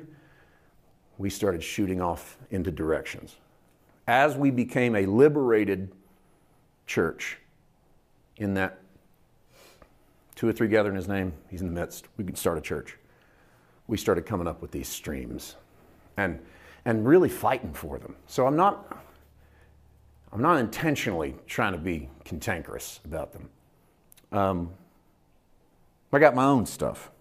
[1.17, 3.35] we started shooting off into directions.
[4.07, 5.91] As we became a liberated
[6.87, 7.37] church
[8.37, 8.79] in that
[10.35, 12.61] two or three gather in his name, he's in the midst, we could start a
[12.61, 12.97] church.
[13.87, 15.55] We started coming up with these streams
[16.15, 16.39] and,
[16.85, 18.15] and really fighting for them.
[18.27, 19.03] So I'm not,
[20.31, 23.49] I'm not intentionally trying to be cantankerous about them.
[24.31, 24.71] Um,
[26.11, 27.11] I got my own stuff.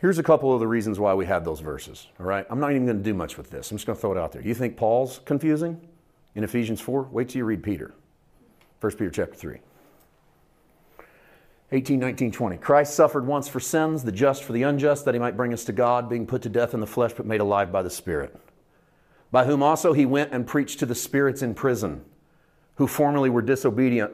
[0.00, 2.46] Here's a couple of the reasons why we have those verses, all right?
[2.48, 3.70] I'm not even going to do much with this.
[3.70, 4.42] I'm just going to throw it out there.
[4.42, 5.80] You think Paul's confusing
[6.36, 7.08] in Ephesians 4?
[7.10, 7.92] Wait till you read Peter.
[8.80, 9.58] 1 Peter chapter 3.
[11.72, 12.56] 18, 19, 20.
[12.58, 15.64] Christ suffered once for sins, the just for the unjust, that he might bring us
[15.64, 18.34] to God, being put to death in the flesh, but made alive by the Spirit.
[19.30, 22.04] By whom also he went and preached to the spirits in prison,
[22.76, 24.12] who formerly were disobedient,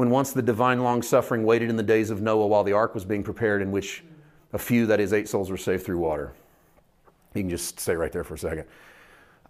[0.00, 2.94] when once the divine long suffering waited in the days of Noah while the ark
[2.94, 4.02] was being prepared, in which
[4.54, 6.32] a few, that is, eight souls, were saved through water.
[7.34, 8.64] You can just stay right there for a second.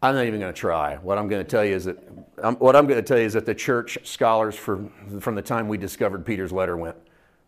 [0.02, 0.96] I'm not even going to try.
[0.96, 1.98] What I'm going to tell you is that
[2.42, 5.42] um, what I'm going to tell you is that the church scholars for, from the
[5.42, 6.96] time we discovered Peter's letter went,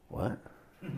[0.07, 0.38] what?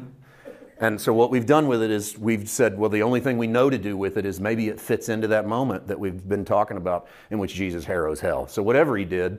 [0.80, 3.46] and so what we've done with it is we've said, well, the only thing we
[3.46, 6.44] know to do with it is maybe it fits into that moment that we've been
[6.44, 8.46] talking about in which Jesus harrows hell.
[8.46, 9.38] So whatever he did,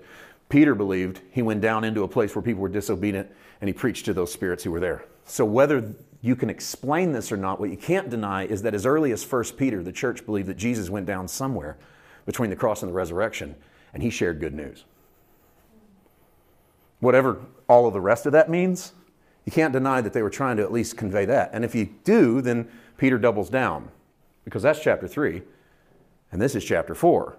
[0.50, 3.30] Peter believed he went down into a place where people were disobedient
[3.62, 5.06] and he preached to those spirits who were there.
[5.26, 8.86] So whether you can explain this or not, what you can't deny is that as
[8.86, 11.78] early as 1 Peter, the church believed that Jesus went down somewhere
[12.26, 13.56] between the cross and the resurrection
[13.94, 14.86] and he shared good news.
[17.00, 18.94] Whatever all of the rest of that means,
[19.46, 21.50] you can't deny that they were trying to at least convey that.
[21.54, 23.90] And if you do, then Peter doubles down
[24.44, 25.42] because that's chapter 3
[26.32, 27.38] and this is chapter 4,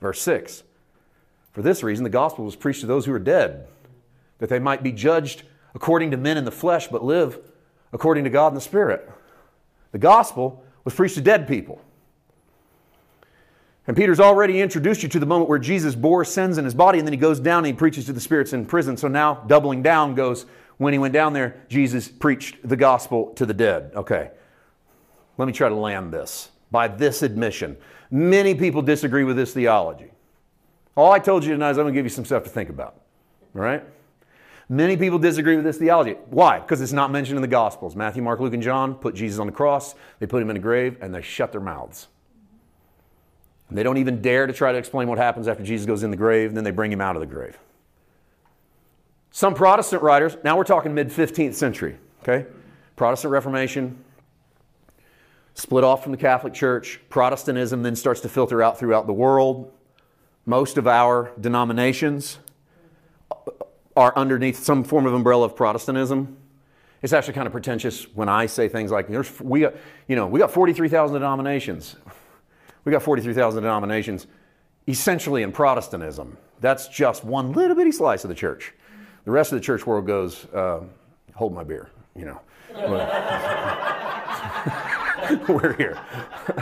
[0.00, 0.62] verse 6.
[1.56, 3.66] For this reason, the gospel was preached to those who are dead,
[4.40, 5.42] that they might be judged
[5.74, 7.38] according to men in the flesh, but live
[7.94, 9.10] according to God in the Spirit.
[9.92, 11.80] The gospel was preached to dead people.
[13.86, 16.98] And Peter's already introduced you to the moment where Jesus bore sins in his body,
[16.98, 18.98] and then he goes down and he preaches to the spirits in prison.
[18.98, 20.44] So now, doubling down goes,
[20.76, 23.92] when he went down there, Jesus preached the gospel to the dead.
[23.96, 24.30] Okay,
[25.38, 27.78] let me try to land this by this admission.
[28.10, 30.10] Many people disagree with this theology.
[30.96, 32.70] All I told you tonight is I'm going to give you some stuff to think
[32.70, 33.00] about.
[33.54, 33.84] All right?
[34.68, 36.12] Many people disagree with this theology.
[36.30, 36.58] Why?
[36.58, 37.94] Because it's not mentioned in the Gospels.
[37.94, 40.60] Matthew, Mark, Luke, and John put Jesus on the cross, they put him in a
[40.60, 42.08] grave, and they shut their mouths.
[43.68, 46.10] And they don't even dare to try to explain what happens after Jesus goes in
[46.10, 47.58] the grave, and then they bring him out of the grave.
[49.30, 52.46] Some Protestant writers, now we're talking mid 15th century, okay?
[52.96, 54.02] Protestant Reformation,
[55.54, 57.00] split off from the Catholic Church.
[57.08, 59.72] Protestantism then starts to filter out throughout the world.
[60.46, 62.38] Most of our denominations
[63.96, 66.36] are underneath some form of umbrella of Protestantism.
[67.02, 70.38] It's actually kind of pretentious when I say things like, There's, we you know, we
[70.38, 71.96] got 43,000 denominations.
[72.84, 74.28] We got 43,000 denominations
[74.86, 76.36] essentially in Protestantism.
[76.60, 78.72] That's just one little bitty slice of the church.
[79.24, 80.82] The rest of the church world goes, uh,
[81.34, 82.40] hold my beer, you know.
[85.48, 85.98] We're here.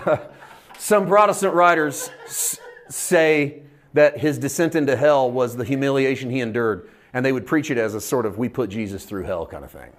[0.79, 3.64] Some Protestant writers s- say
[3.95, 7.79] that his descent into hell was the humiliation he endured and they would preach it
[7.79, 9.93] as a sort of we put Jesus through hell kind of thing.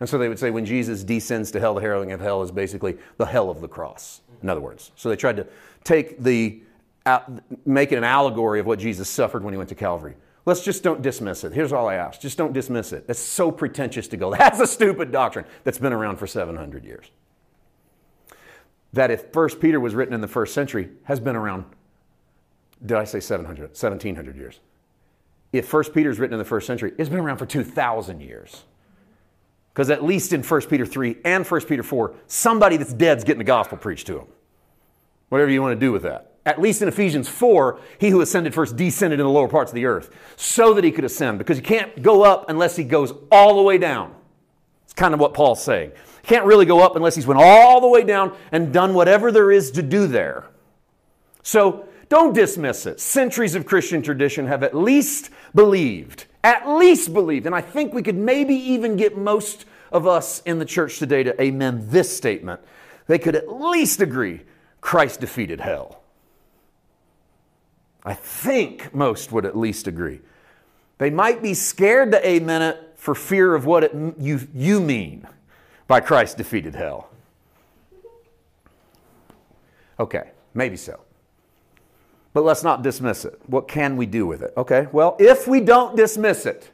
[0.00, 2.50] And so they would say when Jesus descends to hell, the harrowing of hell is
[2.50, 4.90] basically the hell of the cross, in other words.
[4.96, 5.46] So they tried to
[5.84, 6.62] take the,
[7.66, 10.14] make it an allegory of what Jesus suffered when he went to Calvary.
[10.46, 11.52] Let's just don't dismiss it.
[11.52, 13.04] Here's all I ask just don't dismiss it.
[13.08, 17.10] It's so pretentious to go, that's a stupid doctrine that's been around for 700 years.
[18.94, 21.66] That if First Peter was written in the first century, has been around,
[22.84, 24.60] did I say 700, 1700 years?
[25.52, 28.64] if 1 Peter is written in the first century, it's been around for 2,000 years.
[29.72, 33.24] Because at least in 1 Peter 3 and 1 Peter 4, somebody that's dead is
[33.24, 34.26] getting the gospel preached to them.
[35.28, 36.32] Whatever you want to do with that.
[36.44, 39.74] At least in Ephesians 4, he who ascended first descended in the lower parts of
[39.74, 41.38] the earth so that he could ascend.
[41.38, 44.14] Because you can't go up unless he goes all the way down.
[44.84, 45.92] It's kind of what Paul's saying.
[46.22, 49.30] He can't really go up unless he's went all the way down and done whatever
[49.30, 50.46] there is to do there.
[51.42, 53.00] So don't dismiss it.
[53.00, 58.02] Centuries of Christian tradition have at least believed at least believed, and I think we
[58.02, 62.60] could maybe even get most of us in the church today to amen this statement.
[63.06, 64.42] They could at least agree
[64.80, 66.02] Christ defeated hell.
[68.04, 70.20] I think most would at least agree.
[70.98, 75.26] They might be scared to amen it for fear of what it, you, you mean
[75.86, 77.10] by Christ defeated hell.
[79.98, 81.00] Okay, maybe so.
[82.38, 83.36] But let's not dismiss it.
[83.48, 84.52] What can we do with it?
[84.56, 86.70] Okay, well, if we don't dismiss it,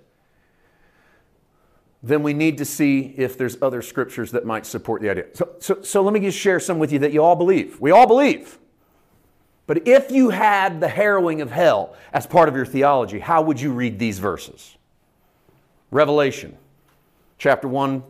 [2.02, 5.24] then we need to see if there's other scriptures that might support the idea.
[5.32, 7.80] So, so, so let me just share some with you that you all believe.
[7.80, 8.58] We all believe.
[9.66, 13.58] But if you had the harrowing of hell as part of your theology, how would
[13.58, 14.76] you read these verses?
[15.90, 16.58] Revelation
[17.38, 18.02] chapter 1,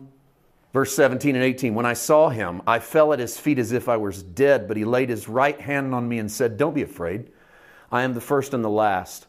[0.73, 1.73] verse 17 and 18.
[1.73, 4.75] When I saw him, I fell at his feet as if I was dead, but
[4.75, 7.31] he laid his right hand on me and said, Don't be afraid.
[7.95, 9.25] I am the first and the last.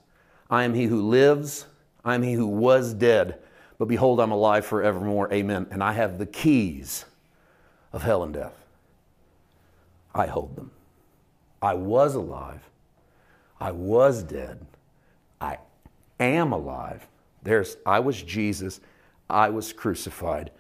[0.51, 1.67] I am he who lives.
[2.05, 3.39] I am he who was dead.
[3.79, 5.33] But behold, I'm alive forevermore.
[5.33, 5.69] Amen.
[5.71, 7.05] And I have the keys
[7.93, 8.57] of hell and death.
[10.13, 10.73] I hold them.
[11.63, 12.61] I was alive.
[13.61, 14.67] I was dead.
[15.41, 15.59] I
[16.19, 17.07] am alive.
[17.45, 18.81] There's I was Jesus.
[19.31, 20.51] I was crucified.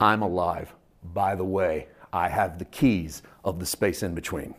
[0.00, 0.74] I'm alive.
[1.14, 4.56] By the way, I have the keys of the space in between.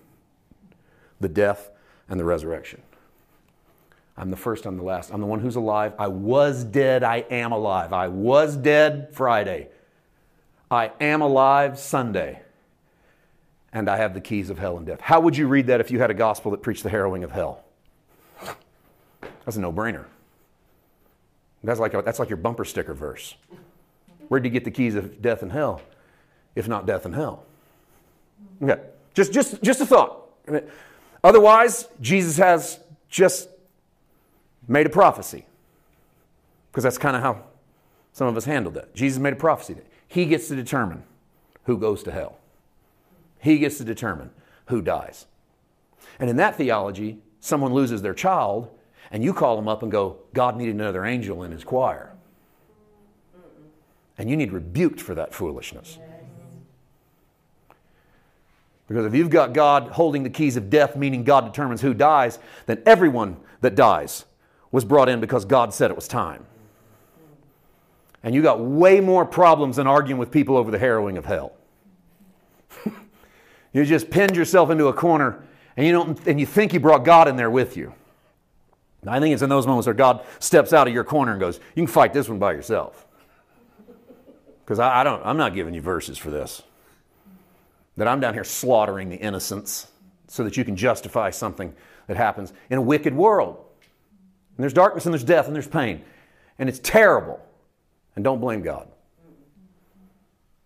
[1.20, 1.70] The death
[2.08, 2.82] and the resurrection.
[4.15, 5.12] I'm the first, I'm the last.
[5.12, 5.93] I'm the one who's alive.
[5.97, 7.93] I was dead, I am alive.
[7.93, 9.69] I was dead Friday.
[10.69, 12.41] I am alive Sunday.
[13.71, 15.02] And I have the keys of hell and death.
[15.02, 17.32] How would you read that if you had a gospel that preached the harrowing of
[17.32, 17.63] hell?
[19.45, 20.06] That's a no brainer.
[21.63, 23.36] That's like, that's like your bumper sticker verse.
[24.28, 25.82] Where'd you get the keys of death and hell,
[26.56, 27.45] if not death and hell?
[28.62, 28.82] Okay,
[29.13, 30.30] just, just, just a thought.
[31.23, 33.49] Otherwise, Jesus has just
[34.67, 35.45] made a prophecy.
[36.71, 37.43] Because that's kind of how
[38.12, 38.95] some of us handled that.
[38.95, 39.76] Jesus made a prophecy.
[39.76, 41.04] That He gets to determine
[41.65, 42.38] who goes to hell,
[43.39, 44.30] he gets to determine
[44.67, 45.26] who dies.
[46.19, 48.69] And in that theology, someone loses their child,
[49.12, 52.13] and you call them up and go, God needed another angel in his choir.
[54.17, 55.97] And you need rebuked for that foolishness.
[58.88, 62.38] Because if you've got God holding the keys of death, meaning God determines who dies,
[62.65, 64.26] then everyone that dies
[64.73, 66.45] was brought in because God said it was time.
[68.23, 71.53] And you got way more problems than arguing with people over the harrowing of hell.
[73.73, 75.43] you just pinned yourself into a corner
[75.77, 77.93] and you, don't, and you think you brought God in there with you.
[79.05, 81.59] I think it's in those moments where God steps out of your corner and goes,
[81.75, 83.05] You can fight this one by yourself.
[84.63, 86.63] Because I, I, don't, I'm not giving you verses for this.
[87.97, 89.88] That I'm down here slaughtering the innocents
[90.27, 91.75] so that you can justify something
[92.07, 93.62] that happens in a wicked world.
[94.56, 96.04] And there's darkness and there's death and there's pain.
[96.60, 97.39] And it's terrible.
[98.16, 98.88] And don't blame God.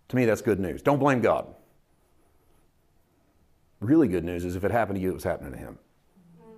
[0.08, 0.82] To me, that's good news.
[0.82, 1.46] Don't blame God.
[3.80, 5.78] Really good news is if it happened to you, it was happening to him.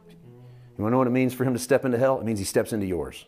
[0.08, 2.18] You want to know what it means for him to step into hell?
[2.18, 3.26] It means he steps into yours.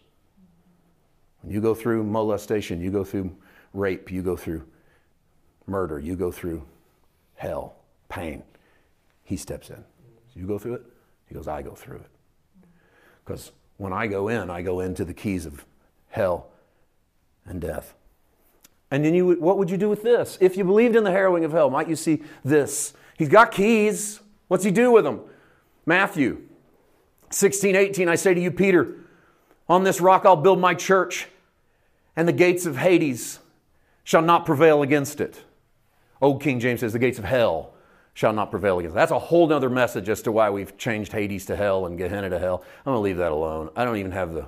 [1.43, 3.37] When you go through molestation, you go through
[3.75, 4.65] rape, you go through
[5.67, 6.65] murder, you go through
[7.35, 7.75] hell,
[8.09, 8.43] pain.
[9.25, 9.77] He steps in.
[9.77, 10.87] So you go through it,
[11.27, 12.11] he goes, I go through it.
[13.25, 15.64] Because when I go in, I go into the keys of
[16.09, 16.47] hell
[17.45, 17.95] and death.
[18.90, 20.38] And then you, what would you do with this?
[20.40, 22.92] If you believed in the harrowing of hell, might you see this?
[23.18, 24.21] He's got keys.
[24.49, 25.21] What's he do with them?
[25.85, 26.42] Matthew
[27.31, 28.97] 16, 18, I say to you, Peter,
[29.68, 31.27] on this rock I'll build my church,
[32.14, 33.40] and the gates of Hades
[34.05, 35.42] shall not prevail against it.
[36.21, 37.73] Old King James says, the gates of hell
[38.14, 38.94] shall not prevail against.
[38.94, 42.31] That's a whole other message as to why we've changed Hades to hell and Gehenna
[42.31, 42.62] to hell.
[42.85, 43.70] I'm going to leave that alone.
[43.75, 44.46] I don't even have the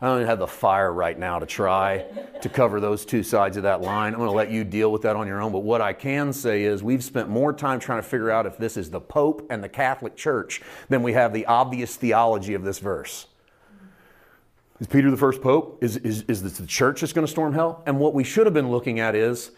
[0.00, 2.04] I don't even have the fire right now to try
[2.42, 4.12] to cover those two sides of that line.
[4.12, 5.50] I'm going to let you deal with that on your own.
[5.50, 8.58] But what I can say is we've spent more time trying to figure out if
[8.58, 12.64] this is the Pope and the Catholic Church than we have the obvious theology of
[12.64, 13.28] this verse.
[14.78, 15.78] Is Peter the first Pope?
[15.82, 17.82] Is, is, is this the church that's going to storm hell?
[17.86, 19.52] And what we should have been looking at is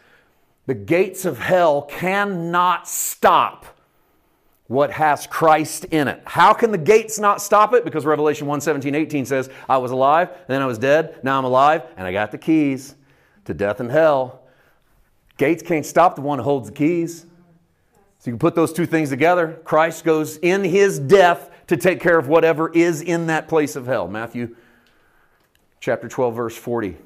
[0.67, 3.67] the gates of hell cannot stop
[4.69, 6.21] what has Christ in it.
[6.25, 7.85] How can the gates not stop it?
[7.85, 11.45] Because Revelation 1 17, 18 says, I was alive, then I was dead, now I'm
[11.45, 12.97] alive, and I got the keys
[13.45, 14.43] to death and hell.
[15.37, 17.27] Gates can't stop the one who holds the keys.
[18.19, 19.61] So you can put those two things together.
[19.65, 23.87] Christ goes in his death to take care of whatever is in that place of
[23.87, 24.09] hell.
[24.09, 24.57] Matthew
[25.81, 26.97] chapter 12, verse 40.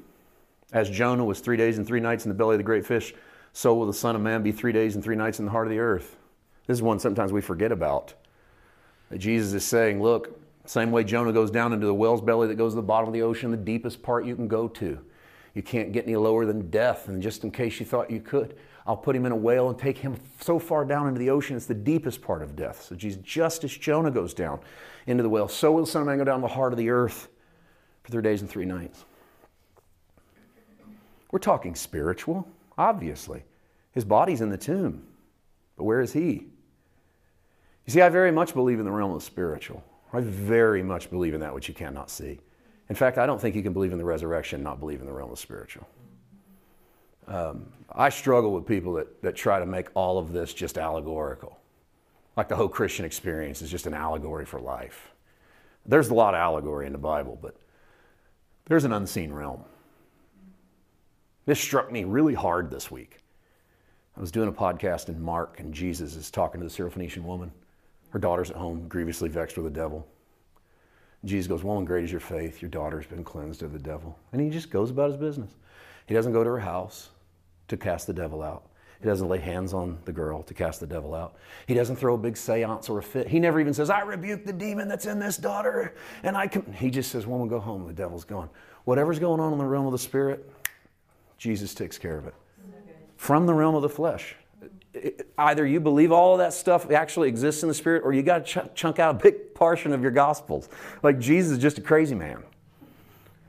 [0.71, 3.13] As Jonah was three days and three nights in the belly of the great fish,
[3.53, 5.67] so will the Son of Man be three days and three nights in the heart
[5.67, 6.17] of the earth.
[6.67, 8.13] This is one sometimes we forget about.
[9.17, 12.73] Jesus is saying, look, Same way Jonah goes down into the whale's belly that goes
[12.73, 14.99] to the bottom of the ocean, the deepest part you can go to.
[15.53, 17.07] You can't get any lower than death.
[17.07, 19.77] And just in case you thought you could, I'll put him in a whale and
[19.77, 22.83] take him so far down into the ocean, it's the deepest part of death.
[22.83, 24.59] So Jesus, just as Jonah goes down
[25.07, 26.89] into the whale, so will the Son of Man go down the heart of the
[26.89, 27.27] earth
[28.03, 29.03] for three days and three nights.
[31.31, 32.47] We're talking spiritual,
[32.77, 33.43] obviously.
[33.91, 35.05] His body's in the tomb,
[35.77, 36.47] but where is he?
[37.85, 39.83] You see, I very much believe in the realm of the spiritual.
[40.13, 42.39] I very much believe in that which you cannot see.
[42.89, 45.05] In fact, I don't think you can believe in the resurrection and not believe in
[45.05, 45.87] the realm of the spiritual.
[47.27, 51.57] Um, I struggle with people that, that try to make all of this just allegorical.
[52.35, 55.11] Like the whole Christian experience is just an allegory for life.
[55.85, 57.55] There's a lot of allegory in the Bible, but
[58.65, 59.63] there's an unseen realm.
[61.51, 63.17] This struck me really hard this week.
[64.15, 67.51] I was doing a podcast in Mark, and Jesus is talking to the Syrophoenician woman.
[68.11, 70.07] Her daughter's at home, grievously vexed with the devil.
[71.25, 72.61] Jesus goes, Woman, great is your faith.
[72.61, 74.17] Your daughter's been cleansed of the devil.
[74.31, 75.51] And he just goes about his business.
[76.07, 77.09] He doesn't go to her house
[77.67, 78.67] to cast the devil out.
[79.01, 81.35] He doesn't lay hands on the girl to cast the devil out.
[81.67, 83.27] He doesn't throw a big seance or a fit.
[83.27, 85.95] He never even says, I rebuke the demon that's in this daughter.
[86.23, 86.71] And I can.
[86.71, 87.85] He just says, Woman, go home.
[87.87, 88.49] The devil's gone.
[88.85, 90.49] Whatever's going on in the realm of the spirit,
[91.41, 92.35] Jesus takes care of it.
[93.17, 94.35] From the realm of the flesh.
[95.39, 98.45] Either you believe all of that stuff actually exists in the spirit, or you got
[98.45, 100.69] to ch- chunk out a big portion of your gospels.
[101.01, 102.43] Like Jesus is just a crazy man.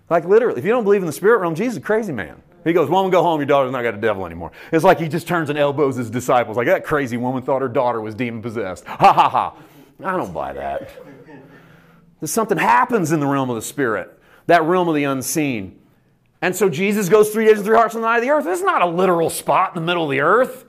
[0.09, 2.41] Like literally, if you don't believe in the spirit realm, Jesus is a crazy man.
[2.65, 3.41] He goes, Woman, go home.
[3.41, 4.53] Your daughter's not got a devil anymore.
[4.73, 6.57] It's like he just turns and elbows his disciples.
[6.57, 8.87] Like that crazy woman thought her daughter was demon possessed.
[8.87, 9.57] Ha ha ha.
[10.03, 10.89] I don't buy that.
[12.21, 15.79] There's something happens in the realm of the spirit, that realm of the unseen.
[16.43, 18.45] And so Jesus goes three days and three hearts on the eye of the earth.
[18.45, 20.67] This is not a literal spot in the middle of the earth.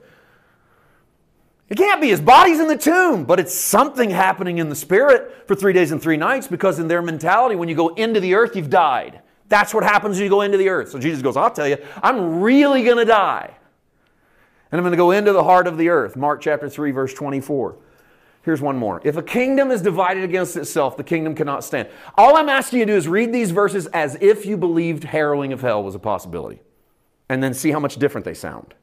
[1.68, 2.10] It can't be.
[2.10, 5.90] His body's in the tomb, but it's something happening in the spirit for three days
[5.90, 9.20] and three nights because in their mentality, when you go into the earth, you've died.
[9.48, 10.90] That's what happens when you go into the earth.
[10.90, 13.56] So Jesus goes, I'll tell you, I'm really going to die.
[14.70, 16.14] And I'm going to go into the heart of the earth.
[16.14, 17.76] Mark chapter 3, verse 24.
[18.44, 19.00] Here's one more.
[19.04, 21.88] If a kingdom is divided against itself, the kingdom cannot stand.
[22.14, 25.54] All I'm asking you to do is read these verses as if you believed harrowing
[25.54, 26.60] of hell was a possibility,
[27.30, 28.74] and then see how much different they sound.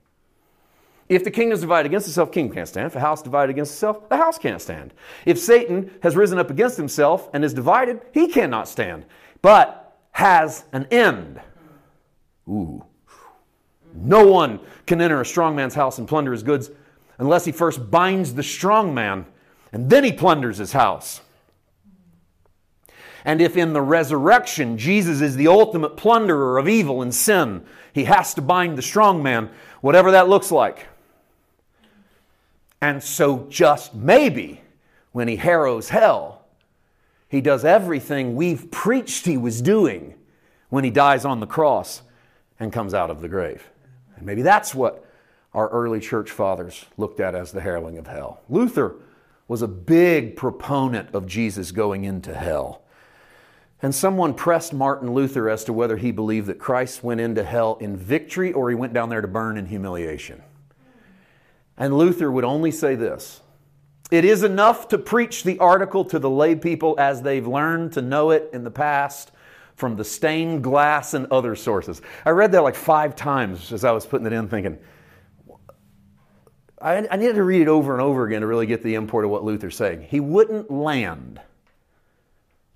[1.10, 2.88] If the kingdom is divided against itself, the kingdom can't stand.
[2.88, 4.96] If a house divided against itself, the house can't stand.
[5.26, 9.06] If Satan has risen up against himself and is divided, he cannot stand,
[9.44, 11.40] but has an end.
[12.48, 12.84] Ooh.
[13.94, 16.72] No one can enter a strong man's house and plunder his goods
[17.20, 19.26] unless he first binds the strong man
[19.72, 21.22] and then he plunders his house.
[23.24, 27.64] And if in the resurrection Jesus is the ultimate plunderer of evil and sin,
[27.94, 29.50] he has to bind the strong man,
[29.82, 30.88] whatever that looks like.
[32.82, 34.62] And so, just maybe,
[35.12, 36.46] when he harrows hell,
[37.30, 40.16] he does everything we've preached he was doing
[40.70, 42.02] when he dies on the cross
[42.60, 43.70] and comes out of the grave.
[44.16, 45.06] And maybe that's what
[45.54, 48.42] our early church fathers looked at as the harrowing of hell.
[48.50, 48.96] Luther
[49.52, 52.84] was a big proponent of Jesus going into hell.
[53.82, 57.78] And someone pressed Martin Luther as to whether he believed that Christ went into hell
[57.82, 60.42] in victory or he went down there to burn in humiliation.
[61.78, 63.42] And Luther would only say this
[64.10, 68.02] It is enough to preach the article to the lay people as they've learned to
[68.02, 69.32] know it in the past
[69.76, 72.02] from the stained glass and other sources.
[72.26, 74.78] I read that like five times as I was putting it in, thinking,
[76.82, 79.26] I, I needed to read it over and over again to really get the import
[79.26, 80.08] of what Luther's saying.
[80.10, 81.40] He wouldn't land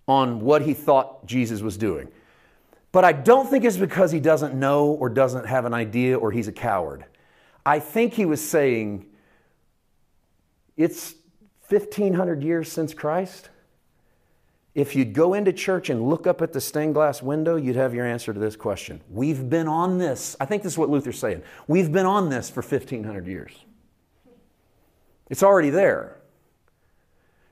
[0.08, 2.10] on what he thought Jesus was doing.
[2.92, 6.32] But I don't think it's because he doesn't know or doesn't have an idea or
[6.32, 7.04] he's a coward.
[7.66, 9.06] I think he was saying
[10.78, 11.16] it's
[11.68, 13.50] 1500 years since Christ.
[14.76, 17.94] If you'd go into church and look up at the stained glass window, you'd have
[17.94, 19.02] your answer to this question.
[19.10, 20.36] We've been on this.
[20.40, 21.44] I think this is what Luther's saying.
[21.68, 23.65] We've been on this for 1500 years.
[25.30, 26.18] It's already there.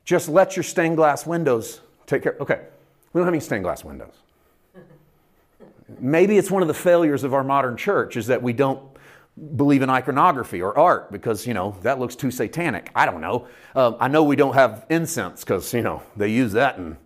[0.06, 2.36] Just let your stained glass windows take care.
[2.40, 2.62] Okay,
[3.14, 4.14] we don't have any stained glass windows.
[6.00, 8.82] Maybe it's one of the failures of our modern church is that we don't
[9.56, 12.92] believe in iconography or art because you know that looks too satanic.
[12.96, 13.48] I don't know.
[13.76, 16.98] Um, I know we don't have incense because you know they use that in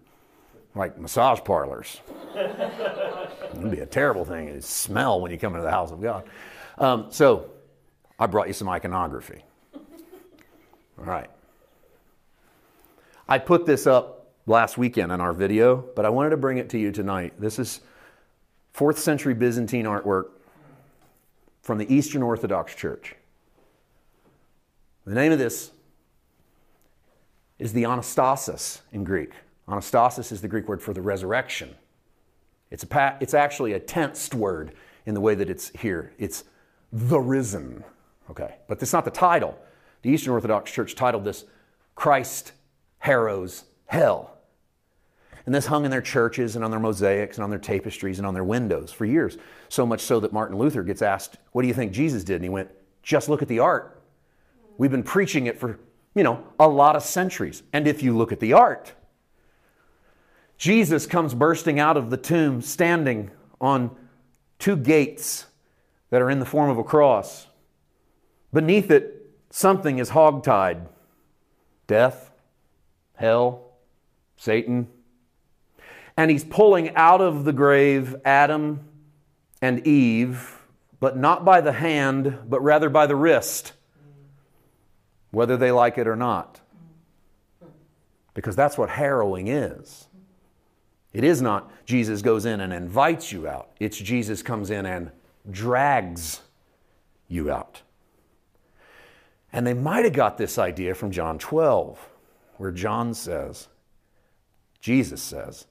[0.76, 2.02] like massage parlors.
[2.36, 4.50] It'd be a terrible thing.
[4.50, 6.28] It smell when you come into the house of God.
[6.78, 7.50] Um, so
[8.20, 9.44] I brought you some iconography.
[10.98, 11.30] All right.
[13.28, 16.70] I put this up last weekend in our video, but I wanted to bring it
[16.72, 17.34] to you tonight.
[17.40, 17.82] This is
[18.72, 20.30] fourth century Byzantine artwork
[21.62, 23.16] from the Eastern Orthodox Church.
[25.06, 25.72] The name of this
[27.60, 29.32] is the Anastasis in Greek.
[29.68, 31.76] Anastasis is the Greek word for the resurrection.
[32.72, 34.74] It's, a pa- it's actually a tensed word
[35.06, 36.14] in the way that it's here.
[36.18, 36.44] It's
[36.92, 37.84] the risen.
[38.30, 39.58] Okay, but it's not the title.
[40.02, 41.46] The Eastern Orthodox Church titled this
[41.96, 42.54] Christ
[43.00, 44.38] Harrows Hell.
[45.46, 48.28] And this hung in their churches and on their mosaics and on their tapestries and
[48.28, 49.38] on their windows for years.
[49.70, 52.36] So much so that Martin Luther gets asked, What do you think Jesus did?
[52.36, 52.70] And he went,
[53.02, 54.02] Just look at the art.
[54.78, 55.80] We've been preaching it for,
[56.16, 57.64] you know, a lot of centuries.
[57.72, 58.94] And if you look at the art,
[60.58, 63.32] Jesus comes bursting out of the tomb, standing
[63.62, 63.96] on
[64.60, 65.46] two gates
[66.10, 67.48] that are in the form of a cross.
[68.52, 69.17] Beneath it,
[69.50, 70.88] something is hogtied
[71.88, 72.32] death,
[73.16, 73.72] hell,
[74.36, 74.88] Satan.
[76.16, 78.82] And he's pulling out of the grave Adam
[79.62, 80.60] and Eve,
[81.00, 83.74] but not by the hand, but rather by the wrist,
[85.32, 86.60] whether they like it or not.
[88.34, 90.08] Because that's what harrowing is.
[91.14, 95.12] It is not Jesus goes in and invites you out, it's Jesus comes in and
[95.50, 96.42] drags
[97.28, 97.82] you out.
[99.58, 101.98] And they might have got this idea from John 12,
[102.58, 103.68] where John says,
[104.82, 105.66] Jesus says,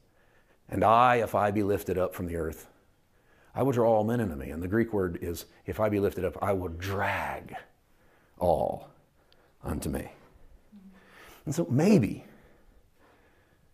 [0.69, 2.67] And I, if I be lifted up from the earth,
[3.55, 4.51] I will draw all men unto me.
[4.51, 7.55] And the Greek word is, if I be lifted up, I will drag
[8.41, 8.91] all
[9.63, 10.11] unto me.
[11.45, 12.25] And so maybe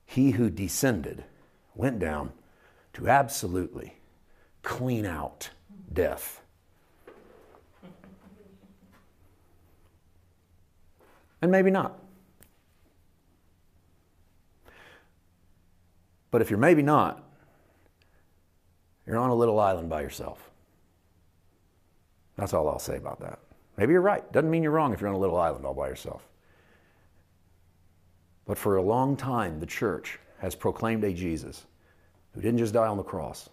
[0.05, 1.25] he who descended
[1.75, 2.35] went down
[2.93, 3.97] to absolutely
[4.63, 5.49] clean out
[5.91, 6.42] death.
[11.43, 11.99] And maybe not.
[16.31, 17.23] But if you're maybe not,
[19.07, 20.51] you're on a little island by yourself.
[22.37, 23.39] That's all I'll say about that.
[23.77, 24.31] Maybe you're right.
[24.33, 26.27] Doesn't mean you're wrong if you're on a little island all by yourself.
[28.47, 31.67] But for a long time, the church has proclaimed a Jesus
[32.35, 33.49] who didn't just die on the cross,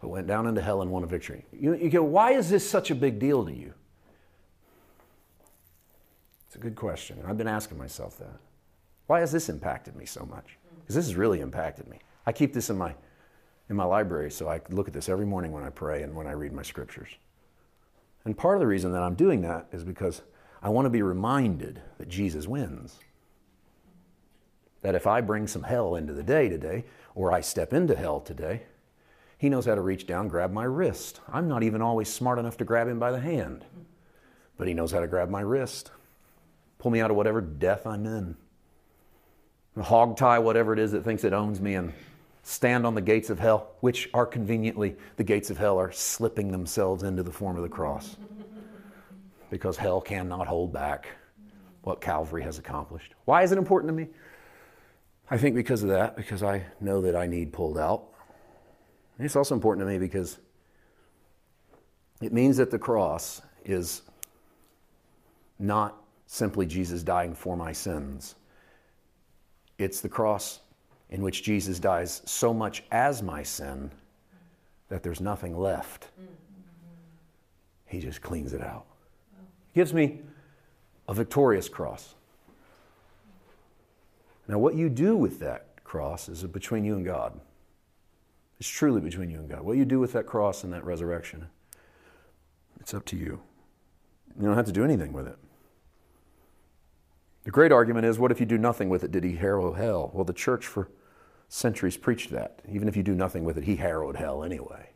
[0.00, 1.44] but went down into hell and won a victory.
[1.52, 3.74] You, you go, why is this such a big deal to you?
[6.50, 7.16] It's a good question.
[7.20, 8.40] And I've been asking myself that.
[9.06, 10.46] Why has this impacted me so much?
[10.46, 10.80] Mm.
[10.80, 12.00] Because this has really impacted me.
[12.26, 12.92] I keep this in my,
[13.68, 16.26] in my library so I look at this every morning when I pray and when
[16.26, 17.10] I read my scriptures.
[18.24, 20.22] And part of the reason that I'm doing that is because
[20.60, 22.98] I want to be reminded that Jesus wins.
[24.82, 26.84] That if I bring some hell into the day today,
[27.14, 28.62] or I step into hell today,
[29.38, 31.20] he knows how to reach down, grab my wrist.
[31.32, 33.64] I'm not even always smart enough to grab him by the hand,
[34.58, 35.92] but he knows how to grab my wrist,
[36.80, 38.36] pull me out of whatever death I'm in,
[39.80, 41.92] hog tie whatever it is that thinks it owns me, and
[42.42, 46.50] stand on the gates of hell, which are conveniently, the gates of hell are slipping
[46.50, 48.16] themselves into the form of the cross.
[49.50, 51.08] Because hell cannot hold back
[51.82, 53.14] what Calvary has accomplished.
[53.26, 54.08] Why is it important to me?
[55.30, 58.04] I think because of that, because I know that I need pulled out.
[59.18, 60.38] And it's also important to me because
[62.22, 64.02] it means that the cross is
[65.58, 65.99] not
[66.32, 68.36] simply Jesus dying for my sins.
[69.78, 70.60] It's the cross
[71.10, 73.90] in which Jesus dies so much as my sin
[74.88, 76.06] that there's nothing left.
[77.86, 78.84] He just cleans it out.
[79.74, 80.20] Gives me
[81.08, 82.14] a victorious cross.
[84.46, 87.40] Now, what you do with that cross is between you and God.
[88.60, 89.62] It's truly between you and God.
[89.62, 91.48] What you do with that cross and that resurrection,
[92.78, 93.40] it's up to you.
[94.38, 95.36] You don't have to do anything with it.
[97.44, 99.10] The great argument is what if you do nothing with it?
[99.10, 100.10] Did he harrow hell?
[100.12, 100.88] Well, the church for
[101.48, 102.60] centuries preached that.
[102.70, 104.90] Even if you do nothing with it, he harrowed hell anyway.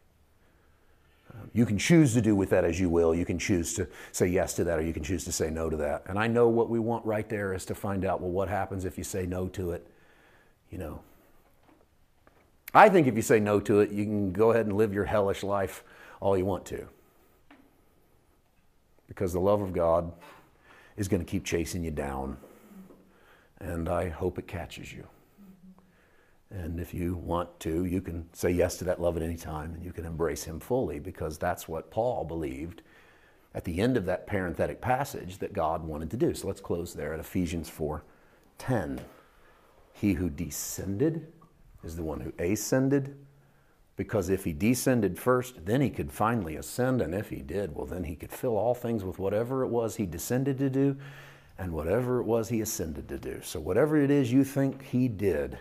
[1.32, 3.14] Um, you can choose to do with that as you will.
[3.14, 5.70] You can choose to say yes to that or you can choose to say no
[5.70, 6.04] to that.
[6.06, 8.84] And I know what we want right there is to find out well, what happens
[8.84, 9.86] if you say no to it?
[10.70, 11.00] You know.
[12.74, 15.04] I think if you say no to it, you can go ahead and live your
[15.04, 15.84] hellish life
[16.20, 16.88] all you want to.
[19.06, 20.12] Because the love of God
[20.96, 22.36] is going to keep chasing you down.
[23.58, 25.06] And I hope it catches you.
[26.50, 29.74] And if you want to, you can say yes to that love at any time
[29.74, 32.82] and you can embrace him fully because that's what Paul believed
[33.54, 36.34] at the end of that parenthetic passage that God wanted to do.
[36.34, 38.04] So let's close there at Ephesians 4
[38.58, 39.00] 10.
[39.92, 41.32] He who descended
[41.82, 43.16] is the one who ascended
[43.96, 47.00] because if he descended first, then he could finally ascend.
[47.00, 49.96] And if he did, well, then he could fill all things with whatever it was
[49.96, 50.96] he descended to do
[51.58, 53.40] and whatever it was he ascended to do.
[53.42, 55.58] So, whatever it is you think he did,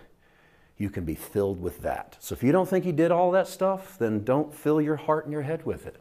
[0.78, 2.18] you can be filled with that.
[2.20, 5.26] So if you don't think he did all that stuff, then don't fill your heart
[5.26, 5.96] and your head with it.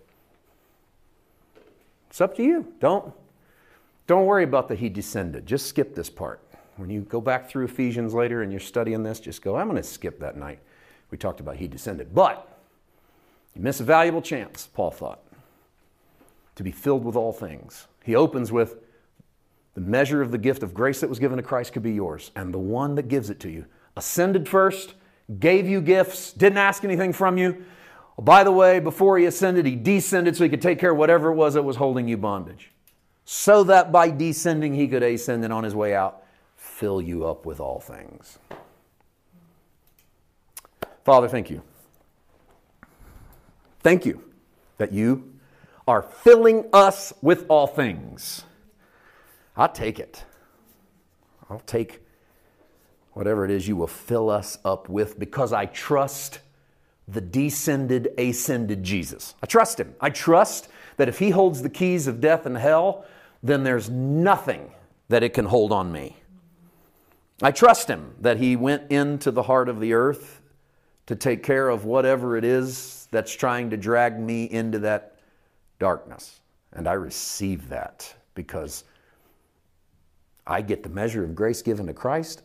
[2.09, 2.73] It's up to you.
[2.81, 3.13] Don't
[4.07, 5.47] don't worry about the he descended.
[5.47, 6.41] Just skip this part.
[6.77, 9.81] When you go back through Ephesians later and you're studying this, just go, I'm going
[9.81, 10.59] to skip that night.
[11.13, 12.15] We talked about he descended.
[12.15, 12.49] But
[13.55, 15.23] you miss a valuable chance, Paul thought,
[16.57, 17.87] to be filled with all things.
[18.03, 18.79] He opens with
[19.75, 22.31] the measure of the gift of grace that was given to Christ could be yours,
[22.35, 24.95] and the one that gives it to you ascended first,
[25.39, 27.63] gave you gifts, didn't ask anything from you.
[28.19, 30.99] Oh, by the way, before he ascended, he descended so he could take care of
[30.99, 32.71] whatever it was that was holding you bondage.
[33.27, 36.23] So that by descending, he could ascend and on his way out,
[36.57, 38.39] fill you up with all things.
[41.05, 41.63] Father, thank you.
[43.81, 44.23] Thank you
[44.79, 45.33] that you
[45.89, 48.45] are filling us with all things.
[49.57, 50.25] I'll take it.
[51.51, 52.01] I'll take
[53.13, 56.39] whatever it is you will fill us up with because I trust
[57.09, 59.35] the descended, ascended Jesus.
[59.43, 59.95] I trust him.
[60.01, 63.05] I trust that if he holds the keys of death and hell,
[63.43, 64.71] then there's nothing
[65.09, 66.17] that it can hold on me.
[67.43, 70.42] I trust him that he went into the heart of the earth
[71.07, 75.17] to take care of whatever it is that's trying to drag me into that
[75.79, 76.41] darkness.
[76.73, 78.85] And I receive that because
[80.47, 82.43] I get the measure of grace given to Christ.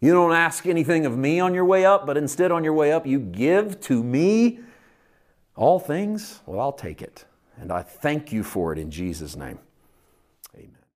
[0.00, 2.92] You don't ask anything of me on your way up, but instead on your way
[2.92, 4.60] up, you give to me
[5.56, 6.40] all things.
[6.44, 7.24] Well, I'll take it.
[7.56, 9.58] And I thank you for it in Jesus' name.